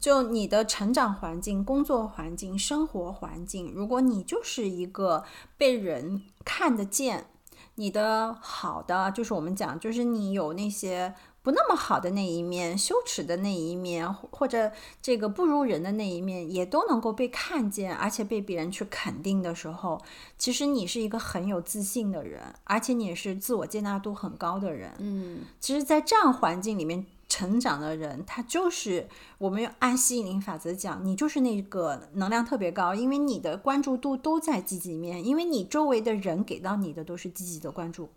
[0.00, 5.24] 就你的成长环境、工作环境、生活环境，如果你就是一个
[5.58, 7.26] 被人看得见，
[7.74, 20.00] 你的好的，就是我们讲，就是你有那些不那么好的那一面、羞耻的那一面，或者这个不如人的那一面，也都能够被看见，而且被别人去肯定的时候，
[20.38, 24.94] 其实你是一个很有自信的人，而且你也是自我接纳度很高的人。
[24.98, 27.04] 嗯，其实，在这样环境里面。
[27.30, 38.10] 成长的人，他就是我们按吸引力法则讲，你就是那个能量特别高，因为你的关注度都在积极面，因为你周围的人给到你的都是积极的关注，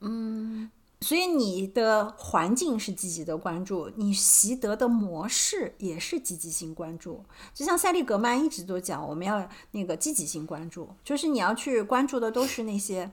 [0.00, 0.70] 嗯，
[1.00, 7.24] 所以你的环境是积极的关注，你习得的模式也是积极性关注。
[7.52, 13.10] 就像塞利格曼一直都讲，我们要那个积极性关注，就是你要去关注的都是那些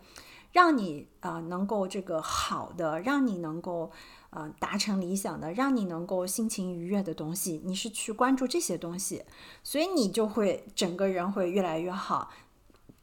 [0.51, 3.91] 让你啊能够这个好的，让你能够。
[4.31, 9.23] 呃，达成理想的，让你能够心情愉悦的东西，你是去关注这些东西，
[9.63, 12.29] 所以你就会整个人会越来越好。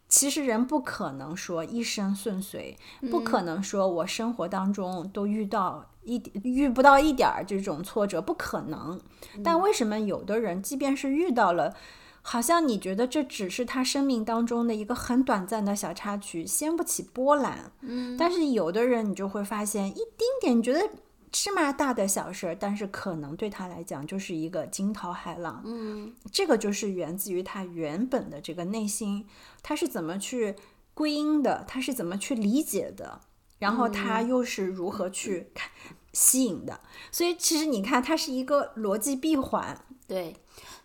[0.08, 2.76] 其实人不可能说一生顺遂，
[3.10, 9.00] 不可能说我生活当中都遇到一遇不到一点儿这种挫折，不可能。
[9.42, 11.74] 但为什么有的人，即便是遇到了，
[12.22, 17.72] 好像你觉得这只是他生命当中的一个很短暂的小插曲，掀不起波澜。
[17.80, 20.88] 嗯，但是有的人，你就会发现一丁点，你觉得。
[21.38, 25.62] 芝麻大的小事儿，但是可能对他来讲就是一个惊涛骇浪。
[25.66, 29.28] 嗯，这个就是源自于他原本的这个内心，
[29.62, 30.56] 他是怎么去
[30.94, 33.20] 归因的，他是怎么去理解的，
[33.58, 35.70] 然后他又是如何去看
[36.14, 36.80] 吸引的。
[37.12, 39.78] 所以其实你看，它是一个逻辑闭环。
[40.08, 40.34] 对，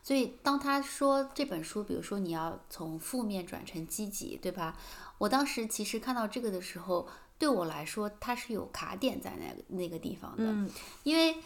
[0.03, 4.75] 所以当他说这本书，比如说你要从负面转成积极，对吧？
[5.19, 7.07] 我当时其实看到这个的时候。
[7.41, 11.37] 对我来说，它是有卡点在那那个地方的，因为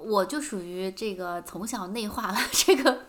[0.00, 3.04] 我就属于这个从小内化了 这个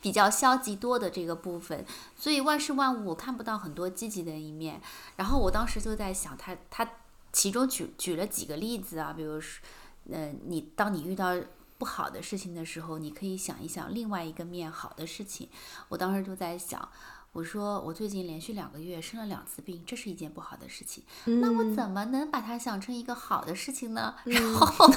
[0.00, 1.84] 比较消极多的这个部分，
[2.16, 4.80] 所以万事万物我看不到很多积极的一面。
[5.16, 6.90] 然后我当时就在想，他他
[7.34, 9.62] 其中举举了几个例子啊，比如说，
[10.10, 11.36] 呃，你当你遇到
[11.76, 15.50] 不好的事情的时候，你可以想一想另外一个面好的事情。
[15.90, 16.88] 我当时就在想。
[17.32, 21.04] 我说我最近连续两个月生了两次病，这是一件不好的事情。
[21.26, 24.14] 那我怎么能把它想成一个好的事情呢？
[24.24, 24.88] 然后，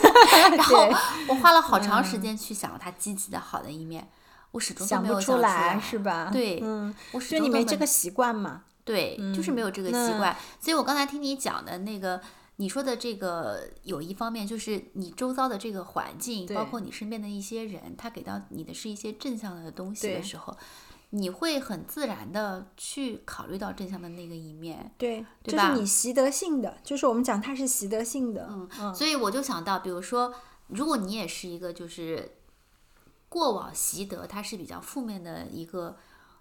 [0.50, 0.90] 然后
[1.28, 4.10] 我花了好长时间去想它积极的好的一面，
[4.52, 6.30] 我始终想不出来，是吧？
[6.32, 8.64] 对，嗯，我始终没这个习惯嘛。
[8.84, 10.36] 对，就是没有这个习惯。
[10.60, 12.20] 所以我刚才听你讲的那个，
[12.56, 20.58] 你说的这个有一方面就是你周遭的这个环境，包括你身边的一些人，他给到你的是一些正向的东西的时候。
[21.14, 25.70] 你会很自然的去考虑到正向的那个一面，对，对吧？
[25.70, 28.96] 就是你习得性的，就是我们讲它是习得性的，嗯嗯。
[28.96, 30.34] 所以我就想到，比如说，
[30.68, 32.38] 如果你也是一个就是
[33.28, 35.98] 过往习得它是比较负面的一个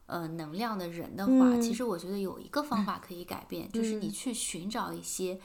[0.06, 5.40] 呃能量的人的话，其实我觉得有一个方法 可以改变，就是你去寻找一些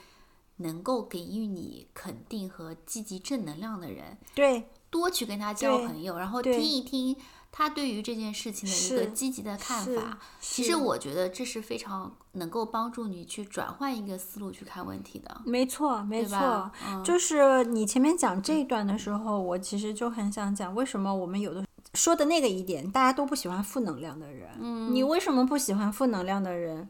[0.58, 7.18] 能够给予你肯定和积极正能量的人，对，多去跟他交朋友，然后听一听。
[7.58, 10.20] 他对于这件事情的一个积极的看法。
[10.42, 15.42] 其实我觉得这是非常能够帮助你去转换一个思路去看问题的。
[15.46, 16.70] 没错，没错，
[17.02, 24.50] 就是你前面讲这一段的时候，我其实就很想讲，为什么我们有的说的那个一点，大家都不喜欢负能量的人。
[24.60, 26.90] 嗯，你为什么不喜欢负能量的人？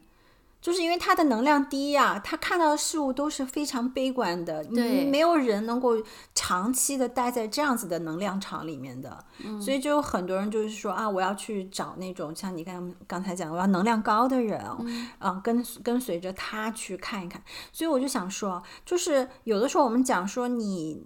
[0.66, 4.64] 就是因为他的能量低呀，他看到的事物都是非常悲观的。
[4.64, 5.92] 对，没有人能够
[6.34, 9.24] 长期的待在这样子的能量场里面的。
[9.44, 14.60] 嗯，所以就有很多人就是说啊，我要去找那种像你刚刚才讲，我要能量高的人，
[15.20, 17.40] 啊，跟跟随着他去看一看。
[17.72, 21.06] 所以我就想说，就是有的时候我们讲说你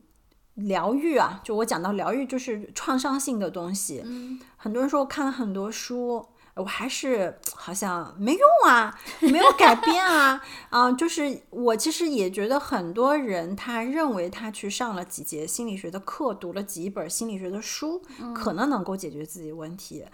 [0.53, 4.01] 疗愈啊，就我讲到疗愈就是创伤性的东西。
[4.05, 6.25] 嗯，很多人说我看了很多书。
[6.59, 18.01] 我还是好像没用啊，没有改变啊， 啊，就是我其实也觉得很多人他认为他去上了几节心理学的课，读了几本心理学的书，
[18.35, 20.05] 可能能够解决自己问题。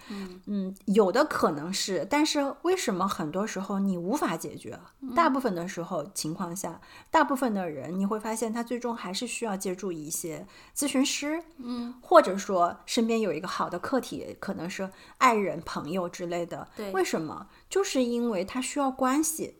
[0.46, 4.80] 嗯，有的可能是，但是为什么很多时候你无法解决？
[5.16, 6.80] 大部分的时候情况下，
[7.10, 16.35] 大部分的人你会发现他最终还是需要借助一些咨询师，嗯，或者说身边有一个好的客体，可能是爱人、朋友之类。
[16.36, 17.48] 类的，对，为什么？
[17.70, 19.56] 就是因为他需要关系，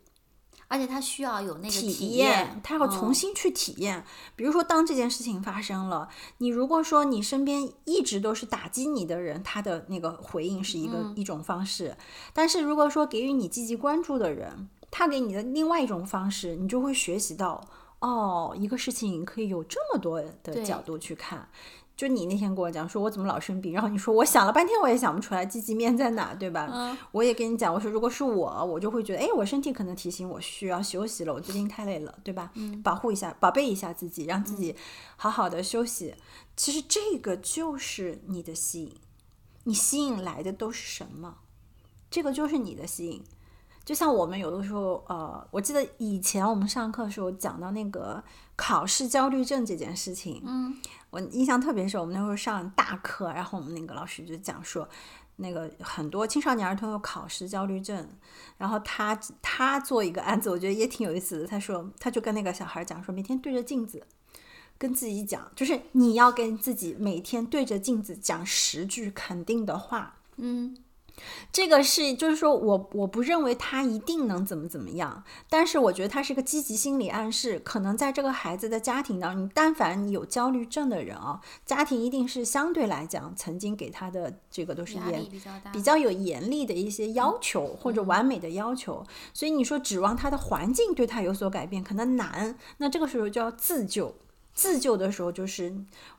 [0.68, 4.04] 而且他需要有那个体验，他要重新去体验。
[4.36, 6.10] 比如说，当这件事情发生了，
[6.40, 11.92] 你如果说你身边一直都是打击你的人，他的那个回应是一个一种方式；
[12.34, 17.62] 但是如果说给予你积极关注的人，他给你的另外一种方式，你就会学习到，
[18.00, 21.50] 哦，一个事情可以有这么多的角度去看。
[21.96, 26.70] 就你那天跟我讲，说我怎么老生病，然后你说我想了半天我也想不出来积极面在哪，对吧？
[26.74, 32.52] 嗯，我也跟你讲，我说如果是我，我就会觉得，哎，我身体可能提醒我需要休息了，我最近太累了，对吧？
[32.56, 34.76] 嗯，保护一下，宝贝一下自己，让自己
[35.16, 36.14] 好好的休息。
[36.58, 38.96] 其实这个就是你的吸引，
[39.64, 41.38] 你吸引来的都是什么？
[42.12, 43.24] 这个就是你的吸引。
[43.84, 48.24] 就像我们有的时候，呃，我记得以前我们上课的时候讲到那个
[48.56, 50.76] 考试焦虑症这件事情，嗯，
[51.16, 52.00] 我印象特别深。
[52.00, 54.86] 我们那时候上大课，然后我们那个老师就讲说，
[55.38, 58.06] 那个很多青少年儿童有考试焦虑症，
[58.58, 61.48] 然后他他做一个案子，我觉得也挺有意思的。
[61.48, 64.06] 他说，他就跟那个小孩讲说，每天对着镜子
[64.78, 70.76] 跟自己讲，就是你要跟自己每天对着镜子讲十句肯定的话，嗯。
[71.52, 77.60] 这个是，就是说我我不认为他一定能怎么怎么样，但是我觉得他是个积极心理暗示。
[77.64, 85.26] 可能在这个孩子的家庭当中，但凡你有焦虑症的人啊，家庭一定是相对来讲曾经给他的这个都是严
[85.72, 94.16] 比较有严厉的一些要求或者完美的要求，所以你说指望他的环境对他有所改变可能难，那这个时候就要自救。
[94.54, 95.76] 自救的时候，就是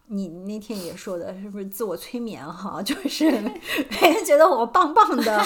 [0.08, 2.80] 你那天也说的，是不是自我催眠哈？
[2.84, 3.30] 就是
[3.88, 5.44] 别人觉得我棒棒的，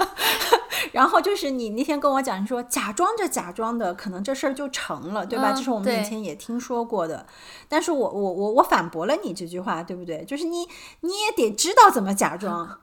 [0.92, 5.52] 然后就是你那天跟我讲，你说假装着假装的，可能这事儿就成了，对吧？
[5.52, 7.26] 这是我们以前也听说过的。
[7.68, 10.24] 但是我我我我反驳了你这句话，对不对？
[10.24, 10.66] 就是你
[11.00, 12.80] 你也得知道怎么假装，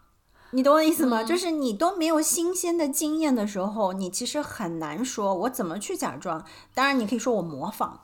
[0.51, 1.23] 你懂我意思吗？
[1.23, 6.43] 就是你都没有新鲜的经验的时候，你其实很难说我怎么去假装。
[6.73, 8.01] 当然，你可以说我模仿。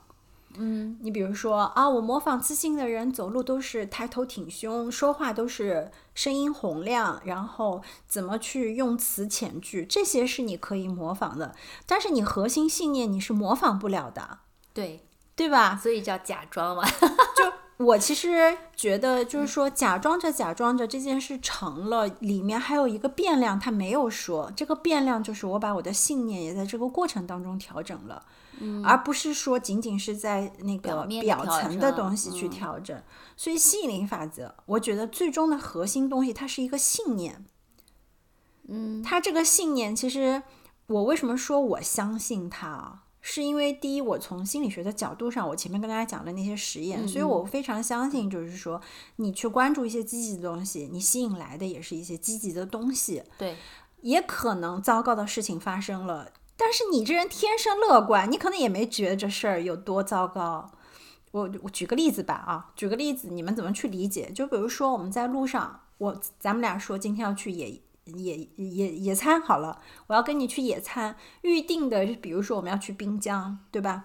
[0.56, 11.54] 嗯，你比如说啊，我模仿自信的人走路都是抬头挺胸，说话都是声音洪亮，然后怎么去用词遣句，这些是你可以模仿的。
[11.86, 14.38] 但是你核心信念你是模仿不了的，
[14.72, 15.76] 对对吧？
[15.76, 16.82] 所以叫假装嘛。
[17.78, 24.52] 就我其实觉得，就是说假装着假装着这件事成了，里面还有一个变量，他没有说。
[24.54, 28.24] 这个变量就是我把我的信念也在这个过程当中调整了。
[28.84, 33.02] 而不是说仅仅是在那个表层的东西去调整，
[33.36, 37.44] 所以吸引力法则，我觉得最终的核心东西它是一个信念。
[38.68, 40.44] 嗯，它这个信念其实
[40.86, 43.03] 我为什么说我相信它啊？
[43.26, 48.78] 是因为第一，我从心理学的角度上，我前面跟大家讲的那些实验，所以我非常相信，就是说
[49.16, 53.22] 你去关注一些积极的东西，你吸引来的也是一些积极的东西。
[53.38, 53.56] 对，
[54.02, 56.32] 也可能糟糕的事情发生了。
[56.54, 60.70] 但是你这人天生乐观，你可能也没觉得这事儿有多糟糕。
[61.30, 64.30] 我我举个例子吧啊，举个例子，你们怎么去理解？
[64.32, 74.04] 就比如说我们在路上，我咱们俩说今天要去野野野野餐好了，我要跟你去野餐，预定的，比如说我们要去滨江，对吧？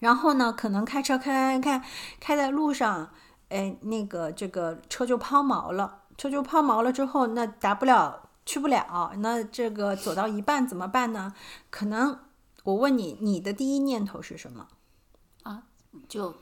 [0.00, 1.86] 然后呢，可能开车开开开
[2.20, 3.10] 开在路上，
[3.48, 8.20] 哎，那个这个车就抛锚了，车就抛锚了之后，那达不了。
[8.46, 11.32] 去不了，那这个走到一半怎么办呢？
[11.70, 12.18] 可能
[12.64, 14.68] 我问你，你的第一念头是什么？
[15.44, 15.62] 啊，
[16.06, 16.34] 就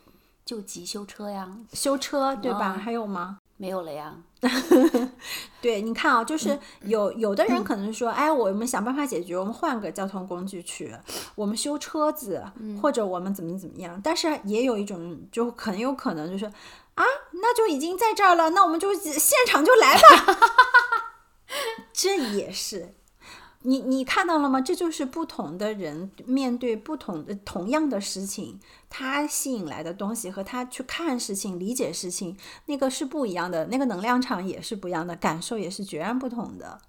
[0.45, 2.73] 就急修车呀，修车对吧？
[2.73, 3.39] 还有吗？
[3.63, 4.13] 没有了呀。
[5.63, 10.93] 对，你看啊，就是有有的人可能说，哎，我们想办法解决，我们换个交通工具去，
[11.37, 12.43] 我们修车子，
[12.83, 14.01] 或者我们怎么怎么样。
[14.03, 17.05] 但是也有一种，就很有可能就是啊，
[17.35, 20.39] 那就已经在这儿了，那我们就现场就来吧。
[21.95, 22.97] 这也是。
[23.65, 24.61] 你你看到了吗？
[24.61, 28.59] 这就是不同的人面对不同的同样的事情，
[28.91, 32.37] 他吸引来的东西和他去看事情、理解事情，
[32.67, 36.81] 那个是不一样的，那个能量场也是不一样的，感受也是截然不同的。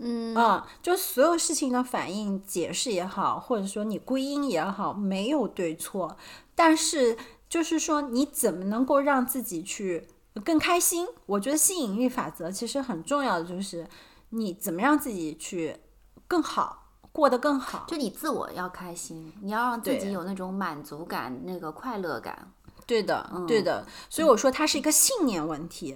[0.00, 6.16] 嗯啊，就所有事情的反应、解释也好，或者说你归因也好，没有对错，
[6.56, 7.16] 但是
[7.48, 10.08] 就是说你怎么能够让自己去
[10.44, 11.06] 更开心？
[11.26, 13.86] 我觉得吸引力法则其实很重要的就是
[14.30, 15.76] 你怎么让自己去。
[16.32, 22.50] 更好，过得更好，就你自我要开心，你要让自己有那种满足感、那个快乐感。
[22.86, 23.86] 对的，对的。
[24.08, 25.94] 所以我说它是一个信念问题。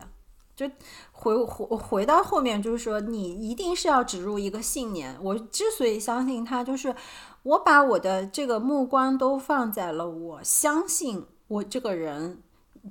[0.55, 0.70] 就
[1.12, 5.16] 回回回到后面，就是说你一定是要植入一个信念。
[5.22, 6.95] 我之所以相信它，就是
[7.43, 12.43] 我把我的这个目光都放在了我相信我这个人，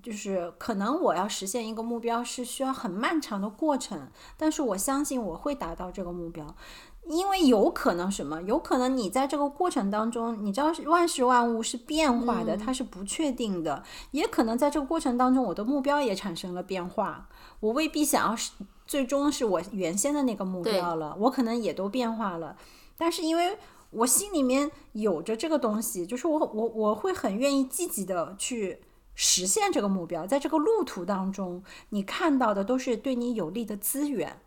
[0.01, 6.55] 就是可能我要实现一个目标是需要很漫长的过程，但是我相信我会达到这个目标。
[7.07, 8.41] 因为有可能什么？
[8.41, 13.83] 有可能你在这个过程当中，你知道万事万物是变化的，它是不确定的。
[14.11, 17.29] 也可能在这个过程当中，我的目标也产生了变化，
[17.59, 18.51] 我未必想要是
[18.87, 22.57] 最终是我原先的那个目标了，我可能也都变化了。
[22.97, 23.57] 但是因为
[23.91, 28.79] 我心里面有着这个东西，就是我我我会很愿意积极的去
[29.13, 30.25] 实现这个目标。
[30.25, 34.39] 在这个路途当中，你看到的都是对你有利的资源。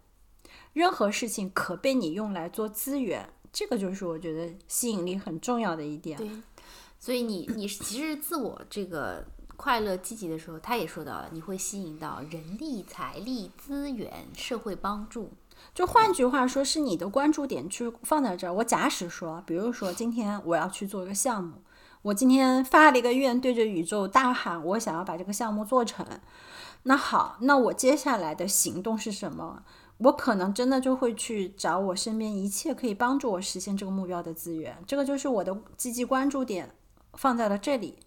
[0.79, 6.17] 任何事情可被你用来做资源，这个就是我觉得吸引力很重要的一点。
[6.17, 6.31] 对，
[7.01, 9.25] 所以你你其实自我这个
[9.57, 15.31] 快乐积极的时候，他也说到了，你会吸引到人力、财力、资源、社会帮助。
[15.75, 18.53] 就换句话说，是你的关注点去放在这儿。
[18.53, 21.55] 我假使说，比如说今天我要去做一个项目，
[22.03, 26.07] 我今天发了一个愿，对着宇宙大喊，我想要把这个项目做成。
[26.85, 29.65] 那好，那我接下来的行动是什么？
[29.99, 36.75] 我可能真的就会去找我身边一切可以帮助我实现这个目标的资源，这个就是我的积极关注点
[37.15, 37.99] 放在了这里。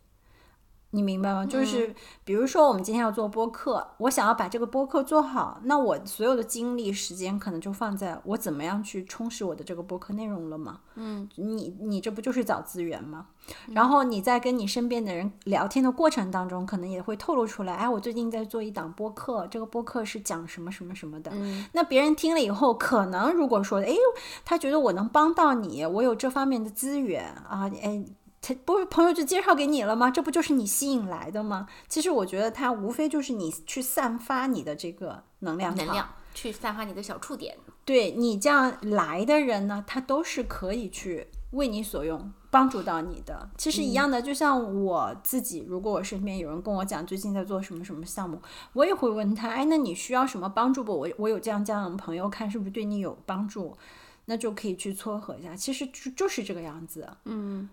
[0.94, 1.46] 你明白吗？
[1.46, 10.82] 就是比如说，我们今天要做播客，我想要把这个播客做好，那我所有的精力、时间可能就放在我怎么样去充实我的这个播客内容了嘛。
[10.96, 13.28] 嗯，你你这不就是找资源吗？
[13.70, 21.32] 然后你在跟你身边的人聊天的过程当中，可能也会透露出来，哎，我最近在做一档播客，这个播客是讲什么什么什么的。
[21.72, 23.96] 那别人听了以后，可能如果说，哎，
[24.44, 28.04] 他觉得我能帮到你，我有这方面的资源啊，哎。
[28.42, 30.10] 他不是朋友就介绍给你了吗？
[30.10, 31.68] 这不就是你吸引来的吗？
[31.88, 37.56] 其实我觉得他无非就是你去散发你的这个能量，能量去散发你的小触点。
[37.86, 43.48] 对你这样来的人呢，他都是可以去为你所用，帮助到你的。
[43.60, 48.42] 其实一样的，就像我自己，如果我身边有人跟我讲最近在做什么什么项目，
[48.74, 50.98] 我也会问他，哎，那你需要什么帮助不？
[50.98, 53.78] 我我有这样这样的朋友，看是不是对你有帮助，
[54.26, 55.56] 那就可以去撮合一下。
[55.56, 57.08] 其实就就是这个样子。
[57.26, 57.70] 嗯。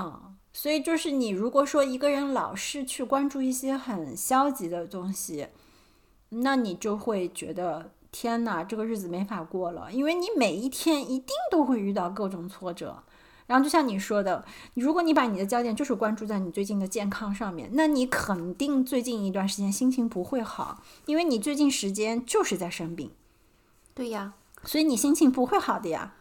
[0.00, 5.48] 嗯，所以就是你如果说一个人老是去关注一些很消极的东西，
[6.30, 13.02] 那你就会觉得天哪，这个日子没法过了，因为你每一天一定都会遇到各种挫折。
[13.46, 14.44] 然后就像你说的，
[14.74, 23.10] 如果你把你的焦点就是关注在你最近的健康上面，那你肯定最近一段时间心情不会好，因为你最近时间就是在生病。
[23.92, 24.34] 对呀，
[24.64, 26.14] 所以你心情不会好的呀。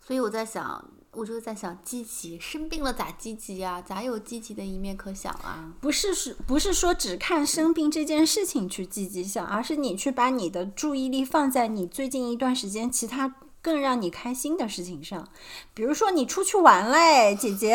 [0.00, 0.90] 所以我在想。
[1.16, 3.80] 我就在想，积极生病了咋积极呀？
[3.80, 5.72] 咋有积极的一面可想啊？
[5.80, 13.34] 不是是，不是说只看生病这件事情去积极想，而是你去把你的注意力放在你最近一段时间其他。
[13.64, 15.26] 更让你开心的事情上，
[15.72, 17.74] 比如说你出去玩嘞，姐姐，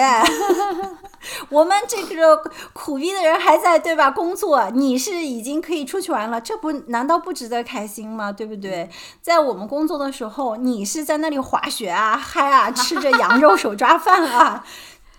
[1.50, 4.12] 我们这个苦逼的人还在对吧？
[4.12, 8.32] 工作，你是已经可以出去玩了，这不难道不值得开心吗？
[8.32, 8.88] 对不对？
[9.20, 14.64] 在我们工作的时候，你是在那里滑雪啊、嗨啊、吃着羊肉手抓饭啊，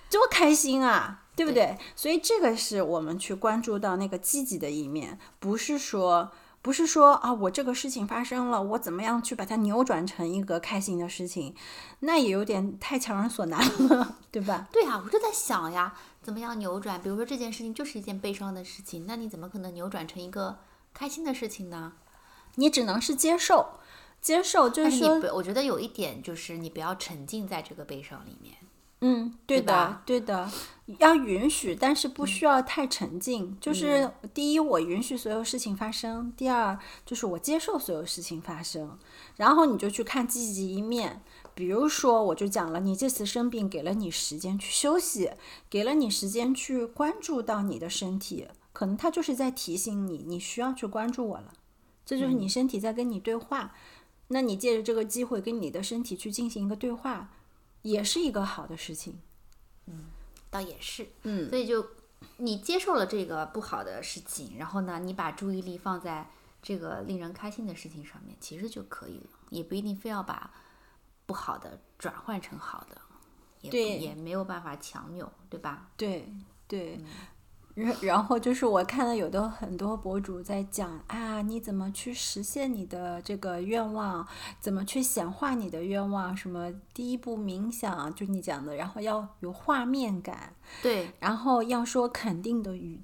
[0.08, 1.76] 多开心啊，对不对？
[1.96, 6.30] 所以这个是我们去关注到那个积极的一面，不是说。
[6.62, 11.54] 不是说啊，我这个事情发生了，我怎么样去把它扭转成一个开心的事情？
[12.00, 13.58] 那也有点太强人所难
[13.88, 14.68] 了， 对吧？
[14.70, 17.00] 对啊，我就在想呀，怎么样扭转？
[17.00, 20.58] 比如说这件事情就是一件悲伤的事情，那你怎么可能扭转成一个
[20.92, 21.94] 开心的事情呢？
[22.56, 23.78] 你只能是接受，
[24.20, 28.54] 接受就是说，我觉得有一点就是你不要沉浸在这个悲伤里面。
[29.02, 30.50] 嗯，对的，对的，
[30.98, 33.56] 要允许，但是不需要太沉浸。
[33.58, 38.98] 就是第一，我允许所有事情发生；第二，就是我接受所有事情发生。
[39.36, 41.22] 然后你就去看积极一面，
[41.54, 45.30] 比如说，我就讲了，你这次生病给了你时间去休息，
[45.70, 51.54] 给了你时间去关注到你的身体，可能他就是在提醒你，你需要去关注我了。
[52.04, 53.72] 这就是你身体在跟你对话。
[54.28, 57.30] 那你借着这个机会跟你的身体去进行一个对话。
[57.82, 59.20] 也是一个好的事情，
[59.86, 60.06] 嗯，
[60.50, 61.86] 倒也是，嗯，所以就
[62.36, 66.28] 你接受了这个不好的事情，然后呢，你把注意力放在
[66.62, 70.52] 这个令人开心的事情上面，其实就可以了，也不一定非要把
[71.26, 73.00] 不好的转换成好的，
[73.62, 75.90] 也也没有办法强扭，对吧？
[75.96, 76.32] 对
[76.68, 76.98] 对。
[77.80, 84.26] 然然后就是我看了有的很多博主在讲啊，你怎么去实现你的这个愿望？
[84.60, 86.36] 怎么去显化你的愿望？
[86.36, 90.52] 什么第一步冥想，就你讲的，然后要有画面感，
[90.82, 93.00] 对，然后要说肯定的语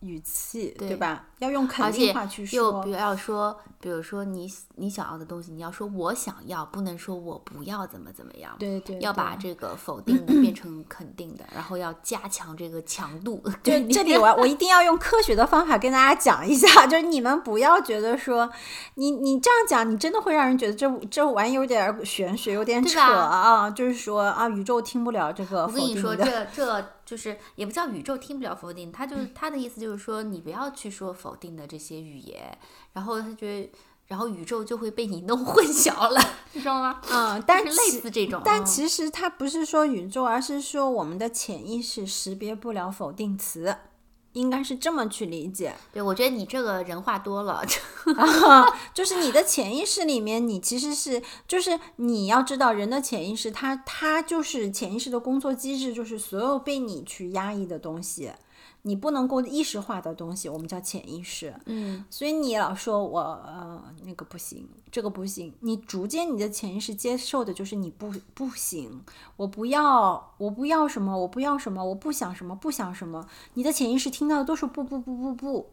[0.00, 1.26] 语气，对吧？
[1.38, 13.42] 要用肯定话去说，又不要说，比如说你你想要的东西，你要说我想要，不能说我不要怎么怎么样，对对，要把这个否定的变成肯定的， 然后要加强这个强度。
[13.62, 18.50] 就这里我我一定要用科学的方法跟大家讲一下， 就是你们不要觉得说
[18.94, 25.62] 你你这样讲，你真的会让人觉得这这玩意有点玄学，有点扯啊，就是说啊，宇宙听不了这个。
[25.62, 26.84] 我跟你说，这这。
[27.10, 32.56] 就是也不叫宇宙听不了否定，他就是他的意思就是说你不要去说否定的这些语言，
[32.92, 33.72] 然后他觉得，
[34.06, 36.20] 然后宇宙就会被你弄 混淆了，
[36.52, 37.00] 你知道吗？
[37.10, 43.76] 嗯，但是类似这种，但其实它不是说宇宙，而是说我们的潜意识识别不了否定词。
[44.32, 47.64] 应该是这么去理解，对我觉得你这个人话多了，
[48.94, 58.30] 就是你的潜意识里面，你其实是就是你要知道人的潜意识，他他就是潜意识的工作机制，就是所有被你去压抑的东西。
[58.82, 61.54] 你不能够意识化的东西，我们叫潜意识。
[61.66, 69.04] 嗯，所以你老说我呃那个不行，这个不行，你逐渐你的潜意识接受的就是你不不行，
[69.36, 73.28] 我不要，我不要什么，我不要什么，我不想什么，不想什么。
[73.54, 75.70] 你的潜意识听到的都是不不不不不，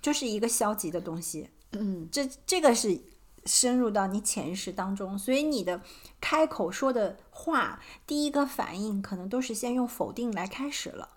[0.00, 1.50] 就是一个消极的东西。
[1.72, 3.00] 嗯，这这个是
[3.44, 5.80] 深入到你潜意识当中，所以你的
[6.20, 11.08] 开口说的话，第一个反应可能都是先用否定来开始了。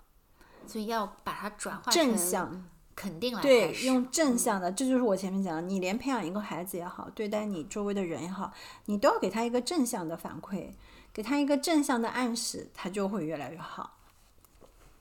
[0.66, 2.64] 所以要把它转化正向
[2.94, 8.52] 肯定来对，用正向的，这就是我前面讲的，你连培养一个孩子也好，对待你周围的人也好，
[8.86, 10.70] 你都要给他一个正向的反馈，
[11.12, 13.98] 给他一个正向的暗示，他就会越来越好。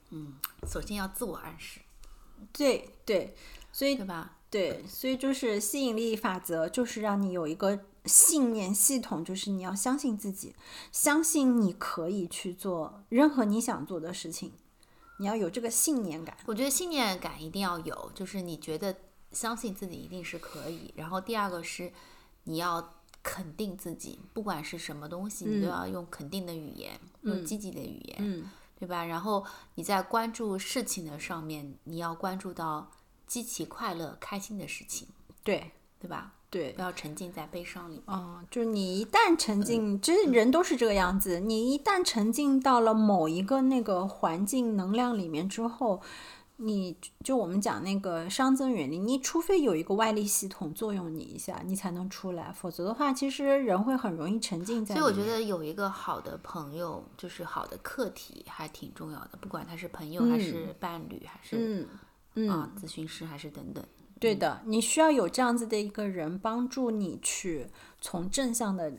[0.09, 0.33] 嗯，
[0.67, 1.79] 首先要自我暗示。
[2.51, 3.33] 对对，
[3.71, 4.33] 所以对吧？
[4.49, 10.53] 对，所以就是吸引力法则，就是让你有一个信念系统，就是你要相信自己，
[10.91, 14.51] 相信你可以去做任何你想做的事情。
[15.17, 18.95] 你要有这个信念感，我觉得信念感一定要有，就是你觉得
[19.31, 20.93] 相信自己一定是可以。
[20.95, 21.91] 然后第二个是
[22.43, 22.93] 你要
[23.23, 28.49] 肯定自己，不管是什么东西，你都要用肯定的语言，用积极的语言，
[28.79, 29.05] 对吧？
[29.05, 29.45] 然后
[29.75, 32.91] 你在关注事情的上面，你要关注到
[33.25, 35.07] 积极快乐、开心的事情，
[35.43, 36.33] 对对吧？
[36.55, 38.01] 对，不要沉浸在悲伤里。
[38.05, 41.41] 哦，就是你一旦沉浸，其实人都是这个样子。
[41.41, 46.01] 你一旦沉浸到了某一个那个环境能量里面之后，
[46.55, 52.53] 你就我们讲那个熵增原理，你除非有一个外力系统作用你一下，你才能出来。
[52.53, 54.95] 否则的话，其实人会很容易沉浸在。
[54.95, 59.31] 所以我觉得有一个好的朋友，就是好的客体，还挺重要的。
[59.41, 61.85] 不管他是朋友，还是伴侣，还是
[62.49, 63.83] 啊咨询师，还是等等。
[64.25, 67.67] 对的，你需要有这样子的一个人帮助你去
[68.01, 68.91] 从正向的、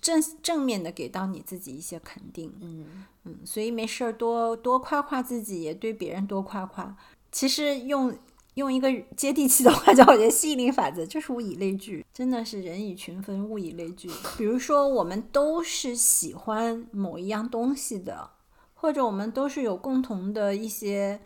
[0.00, 2.52] 正正面的给到你自己一些肯定。
[2.60, 6.96] 嗯嗯，所以没事儿多多夸夸自己，也对别人多夸夸。
[7.30, 8.12] 其实用
[8.54, 14.10] 用一个接地气的话叫，我觉得吸引力法则就是物以类聚，真的是人以群分，物以类聚。
[14.36, 18.30] 比如说，我们都是喜欢某一样东西的，
[18.74, 21.20] 或者我们都是有共同的一些。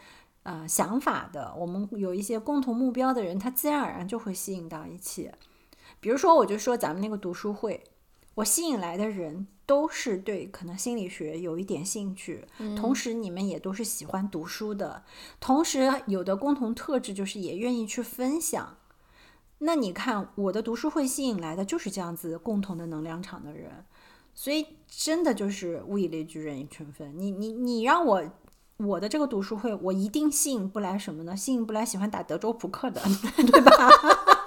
[0.45, 5.31] 呃，想法的，我们有一些共同目标的人，他自然而然就会吸引到一起。
[6.01, 7.83] 比如说，我就说咱们那个读书会，
[8.35, 12.45] 我吸引来的人都是对可能心理学有一点兴趣，
[12.77, 15.03] 同时你们也都是喜欢读书的，
[15.41, 18.77] 同时有的共同特质就是也愿意去分享。
[19.61, 23.87] 那你看，我的读书会吸引来的就是这样子共同的能量场的人，
[24.35, 27.19] 所以真的就是物以类聚，人以群分。
[27.19, 28.23] 你你你让我。
[28.77, 31.37] 我的这个读书会，我一定吸引不来什么呢？
[31.37, 33.01] 吸引不来喜欢打德州扑克的，
[33.37, 33.89] 对吧？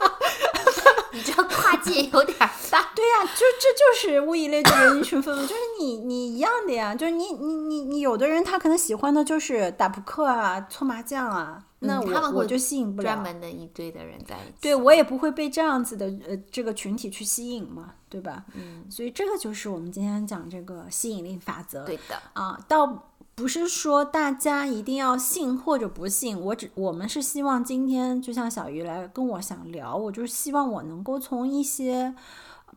[1.14, 2.92] 你这跨界有点大。
[2.94, 14.56] 对呀，就这就是物以类聚，人以群分，就是你你一样的呀，就是你你你你有的人他可能喜欢的就是打扑克啊、搓麻将啊，那我我就吸引不了专门的一堆的人在一起。
[14.60, 18.44] 对我也不会被这样子的呃这个群体去吸引嘛，对吧？
[18.56, 21.86] 嗯，所以这个就是我们今天讲这个吸引力法则。
[21.86, 23.12] 对的啊，到。
[23.38, 32.16] 不是说大家一定要信或者不信，我只我们是希望今天就像小鱼来跟我想聊，我就是希望我能够从一些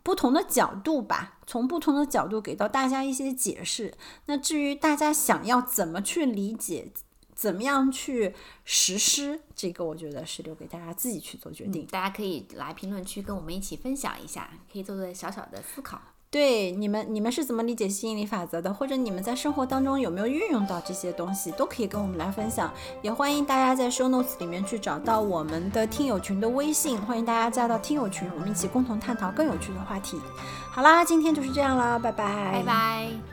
[0.03, 3.95] 不同的角度吧，从不同的角度给到大家一些解释。
[4.27, 6.93] 那至于大家想要怎么去理解，
[7.35, 8.35] 怎么样去
[8.67, 11.87] 实施，这个我觉得是留给大家自己去做决定。
[11.87, 16.03] 大家可以来评论区跟我们一起分享一下，可以做做小小的思考。
[16.31, 18.73] 对你们，你们是怎么理解吸引力法则的？
[18.73, 22.73] 或者你们在生活当中有没有运用到这些东西，都可以跟我们来分享。
[23.03, 30.21] 也欢迎大家在 show notes 里面去找到我们的听友群的微信，欢迎大家加到听友群，我们一起共同探讨更有趣的话题。
[30.71, 33.30] 好啦，今天就是这样啦，拜拜，拜拜。